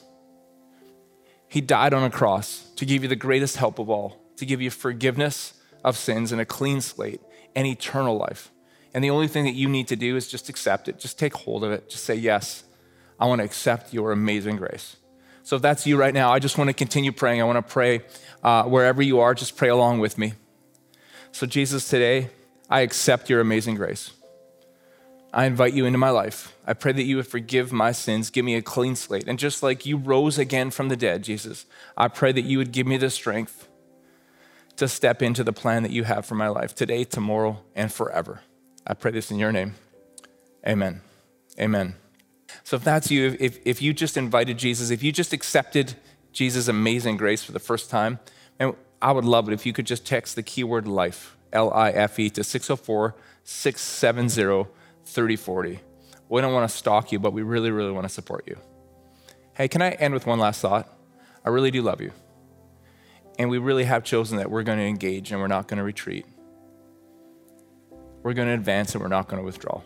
He 1.49 1.61
died 1.61 1.95
on 1.95 2.03
a 2.03 2.11
cross 2.11 2.69
to 2.77 2.85
give 2.85 3.03
you 3.03 3.09
the 3.09 3.17
greatest 3.17 3.57
help 3.57 3.79
of 3.79 3.89
all, 3.89 4.21
to 4.37 4.47
give 4.47 4.61
you 4.61 4.71
forgiveness 4.71 5.55
of 5.85 5.97
sins 5.97 6.33
and 6.33 6.41
a 6.41 6.45
clean 6.45 6.81
slate 6.81 7.21
and 7.55 7.67
eternal 7.67 8.17
life. 8.17 8.51
And 8.97 9.05
the 9.05 9.11
only 9.11 9.29
thing 9.29 9.45
that 9.45 9.53
you 9.53 9.69
need 9.69 9.89
to 9.89 9.97
do 9.97 10.17
is 10.17 10.27
just 10.27 10.49
accept 10.49 10.89
it, 10.89 10.99
just 10.99 11.19
take 11.19 11.35
hold 11.35 11.63
of 11.65 11.71
it, 11.71 11.91
just 11.91 12.05
say, 12.05 12.15
Yes, 12.15 12.65
I 13.21 13.27
want 13.27 13.41
to 13.41 13.45
accept 13.45 13.93
your 13.93 14.11
amazing 14.11 14.57
grace. 14.57 14.97
So 15.43 15.57
if 15.57 15.63
that's 15.63 15.87
you 15.87 15.99
right 15.99 16.15
now, 16.15 16.33
I 16.33 16.39
just 16.39 16.57
want 16.57 16.69
to 16.69 16.75
continue 16.75 17.13
praying. 17.13 17.43
I 17.43 17.45
want 17.45 17.59
to 17.59 17.73
pray 17.73 18.01
uh, 18.43 18.63
wherever 18.63 19.03
you 19.03 19.21
are, 19.21 19.35
just 19.35 19.55
pray 19.55 19.69
along 19.69 19.99
with 19.99 20.17
me. 20.17 20.33
So, 21.31 21.47
Jesus, 21.47 21.87
today, 21.87 22.31
I 22.71 22.81
accept 22.81 23.29
your 23.29 23.43
amazing 23.43 23.75
grace. 23.75 24.13
I 25.31 25.45
invite 25.45 25.75
you 25.75 25.85
into 25.85 25.99
my 25.99 26.09
life. 26.09 26.57
I 26.67 26.73
pray 26.73 26.93
that 26.93 27.03
you 27.03 27.17
would 27.17 27.27
forgive 27.27 27.75
my 27.75 27.93
sins, 27.93 28.31
give 28.31 28.47
me 28.47 28.55
a 28.55 28.63
clean 28.63 28.97
slate. 28.97 29.29
And 29.29 29.39
just 29.39 29.63
like 29.63 29.85
you 29.85 29.99
rose 29.99 30.39
again 30.39 30.71
from 30.71 30.89
the 30.89 30.97
dead, 30.97 31.23
Jesus, 31.23 31.67
I 31.99 32.09
pray 32.09 32.33
that 32.33 32.45
you 32.45 32.57
would 32.57 32.73
give 32.73 32.87
me 32.87 32.97
the 32.97 33.11
strength 33.11 33.69
to 34.77 34.89
step 34.89 35.21
into 35.21 35.45
the 35.45 35.53
plan 35.53 35.83
that 35.83 35.93
you 35.93 36.05
have 36.05 36.25
for 36.25 36.35
my 36.35 36.49
life 36.49 36.75
today, 36.75 37.05
tomorrow, 37.05 37.63
and 37.75 37.93
forever. 37.93 38.41
I 38.87 38.95
pray 38.95 39.11
this 39.11 39.31
in 39.31 39.39
your 39.39 39.53
name. 39.53 39.75
Amen. 40.67 41.01
Amen. 41.59 41.95
So 42.65 42.77
if 42.77 42.85
that's 42.85 43.11
you, 43.11 43.37
if, 43.39 43.59
if 43.65 43.83
you 43.83 43.93
just 43.93 44.17
invited 44.17 44.59
Jesus, 44.59 44.91
if 44.91 45.03
you 45.03 45.13
just 45.13 45.33
accepted 45.33 45.95
Jesus' 46.33 46.69
amazing 46.69 47.17
grace 47.17 47.43
for 47.43 47.53
the 47.53 47.59
first 47.59 47.91
time, 47.91 48.19
and 48.59 48.75
I 49.01 49.13
would 49.13 49.25
love 49.25 49.49
it 49.49 49.53
if 49.53 49.67
you 49.67 49.73
could 49.73 49.87
just 49.87 50.07
text 50.07 50.37
the 50.37 50.43
keyword 50.43 50.87
life, 50.87 51.37
L 51.53 51.73
I 51.73 51.91
F 51.91 52.19
E, 52.19 52.31
to 52.31 52.45
604 52.45 53.15
670 53.45 54.69
3040. 55.05 55.81
We 56.29 56.41
don't 56.41 56.53
want 56.53 56.69
to 56.69 56.77
stalk 56.77 57.13
you, 57.13 57.19
but 57.19 57.33
we 57.33 57.43
really, 57.43 57.71
really 57.71 57.93
want 57.93 58.05
to 58.05 58.13
support 58.13 58.45
you. 58.47 58.59
Hey, 59.55 59.69
can 59.69 59.81
I 59.81 59.91
end 59.93 60.13
with 60.13 60.27
one 60.27 60.39
last 60.39 60.61
thought? 60.61 60.93
I 61.45 61.51
really 61.51 61.71
do 61.71 61.83
love 61.83 62.01
you. 62.01 62.13
And 63.39 63.49
we 63.49 63.59
really 63.59 63.85
have 63.85 64.03
chosen 64.03 64.39
that 64.39 64.51
we're 64.51 64.65
going 64.65 64.79
to 64.79 64.85
engage 64.85 65.31
and 65.31 65.41
we're 65.41 65.47
not 65.47 65.69
going 65.69 65.79
to 65.79 65.85
retreat. 65.85 66.27
We're 68.27 68.35
going 68.35 68.49
to 68.49 68.55
advance 68.55 68.93
and 68.93 69.01
we're 69.01 69.07
not 69.07 69.29
going 69.29 69.41
to 69.41 69.47
withdraw. 69.47 69.83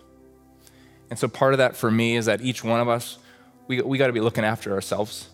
And 1.11 1.19
so 1.19 1.29
part 1.29 1.53
of 1.53 1.59
that 1.59 1.77
for 1.77 1.91
me 1.91 2.17
is 2.17 2.25
that 2.25 2.41
each 2.41 2.65
one 2.65 2.81
of 2.81 2.89
us, 2.89 3.19
we, 3.67 3.83
we 3.83 3.99
got 3.99 4.07
to 4.07 4.15
be 4.15 4.21
looking 4.21 4.45
after 4.45 4.73
ourselves. 4.73 5.29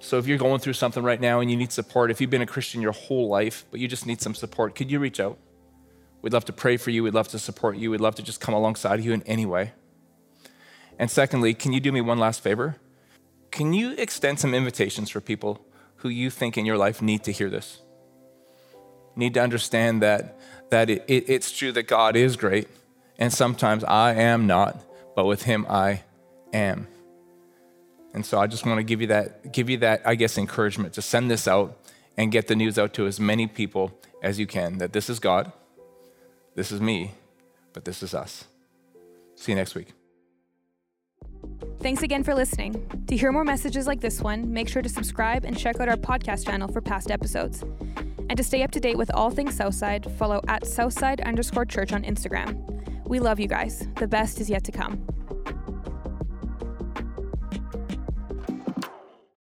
So 0.00 0.18
if 0.18 0.26
you're 0.26 0.36
going 0.36 0.60
through 0.60 0.74
something 0.74 1.02
right 1.02 1.18
now 1.18 1.40
and 1.40 1.50
you 1.50 1.56
need 1.56 1.72
support, 1.72 2.10
if 2.10 2.20
you've 2.20 2.28
been 2.28 2.42
a 2.42 2.46
Christian 2.46 2.82
your 2.82 2.92
whole 2.92 3.30
life, 3.30 3.64
but 3.70 3.80
you 3.80 3.88
just 3.88 4.04
need 4.04 4.20
some 4.20 4.34
support, 4.34 4.74
could 4.74 4.90
you 4.90 4.98
reach 4.98 5.18
out? 5.18 5.38
We'd 6.20 6.34
love 6.34 6.44
to 6.44 6.52
pray 6.52 6.76
for 6.76 6.90
you. 6.90 7.02
We'd 7.04 7.14
love 7.14 7.28
to 7.28 7.38
support 7.38 7.78
you. 7.78 7.90
We'd 7.90 8.02
love 8.02 8.16
to 8.16 8.22
just 8.22 8.38
come 8.38 8.54
alongside 8.54 9.02
you 9.02 9.14
in 9.14 9.22
any 9.22 9.46
way. 9.46 9.72
And 10.98 11.10
secondly, 11.10 11.54
can 11.54 11.72
you 11.72 11.80
do 11.80 11.90
me 11.90 12.02
one 12.02 12.18
last 12.18 12.42
favor? 12.42 12.76
Can 13.50 13.72
you 13.72 13.92
extend 13.92 14.40
some 14.40 14.52
invitations 14.52 15.08
for 15.08 15.22
people 15.22 15.64
who 16.00 16.10
you 16.10 16.28
think 16.28 16.58
in 16.58 16.66
your 16.66 16.76
life 16.76 17.00
need 17.00 17.24
to 17.24 17.32
hear 17.32 17.48
this? 17.48 17.80
Need 19.16 19.34
to 19.34 19.40
understand 19.40 20.02
that, 20.02 20.38
that 20.70 20.90
it, 20.90 21.04
it, 21.08 21.28
it's 21.28 21.50
true 21.50 21.72
that 21.72 21.84
God 21.84 22.16
is 22.16 22.36
great, 22.36 22.68
and 23.18 23.32
sometimes 23.32 23.82
I 23.84 24.14
am 24.14 24.46
not 24.46 24.82
but 25.16 25.24
with 25.24 25.42
him 25.42 25.66
I 25.68 26.02
am. 26.52 26.86
And 28.14 28.24
so 28.24 28.38
I 28.38 28.46
just 28.46 28.64
want 28.64 28.78
to 28.78 28.84
give 28.84 29.00
you 29.00 29.08
that, 29.08 29.52
give 29.52 29.68
you 29.68 29.78
that, 29.78 30.02
I 30.04 30.14
guess, 30.14 30.38
encouragement 30.38 30.92
to 30.92 31.02
send 31.02 31.28
this 31.28 31.48
out 31.48 31.76
and 32.16 32.30
get 32.30 32.46
the 32.46 32.54
news 32.54 32.78
out 32.78 32.94
to 32.94 33.06
as 33.06 33.18
many 33.18 33.46
people 33.46 33.98
as 34.22 34.38
you 34.38 34.46
can 34.46 34.78
that 34.78 34.92
this 34.92 35.10
is 35.10 35.18
God, 35.18 35.50
this 36.54 36.70
is 36.70 36.80
me, 36.80 37.12
but 37.72 37.84
this 37.84 38.02
is 38.02 38.14
us. 38.14 38.44
See 39.34 39.52
you 39.52 39.56
next 39.56 39.74
week. 39.74 39.92
Thanks 41.80 42.02
again 42.02 42.22
for 42.22 42.34
listening. 42.34 43.04
To 43.06 43.16
hear 43.16 43.32
more 43.32 43.44
messages 43.44 43.86
like 43.86 44.00
this 44.00 44.20
one, 44.20 44.52
make 44.52 44.68
sure 44.68 44.82
to 44.82 44.88
subscribe 44.88 45.44
and 45.44 45.56
check 45.56 45.80
out 45.80 45.88
our 45.88 45.96
podcast 45.96 46.46
channel 46.46 46.68
for 46.68 46.80
past 46.80 47.10
episodes. 47.10 47.64
And 48.28 48.36
to 48.36 48.44
stay 48.44 48.62
up 48.62 48.70
to 48.72 48.80
date 48.80 48.98
with 48.98 49.10
all 49.14 49.30
things 49.30 49.54
Southside, 49.54 50.10
follow 50.18 50.40
at 50.48 50.66
Southside 50.66 51.20
underscore 51.20 51.64
church 51.64 51.92
on 51.92 52.02
Instagram. 52.02 52.56
We 53.06 53.20
love 53.20 53.38
you 53.38 53.48
guys. 53.48 53.86
The 53.96 54.08
best 54.08 54.40
is 54.40 54.50
yet 54.50 54.64
to 54.64 54.72
come. 54.72 55.06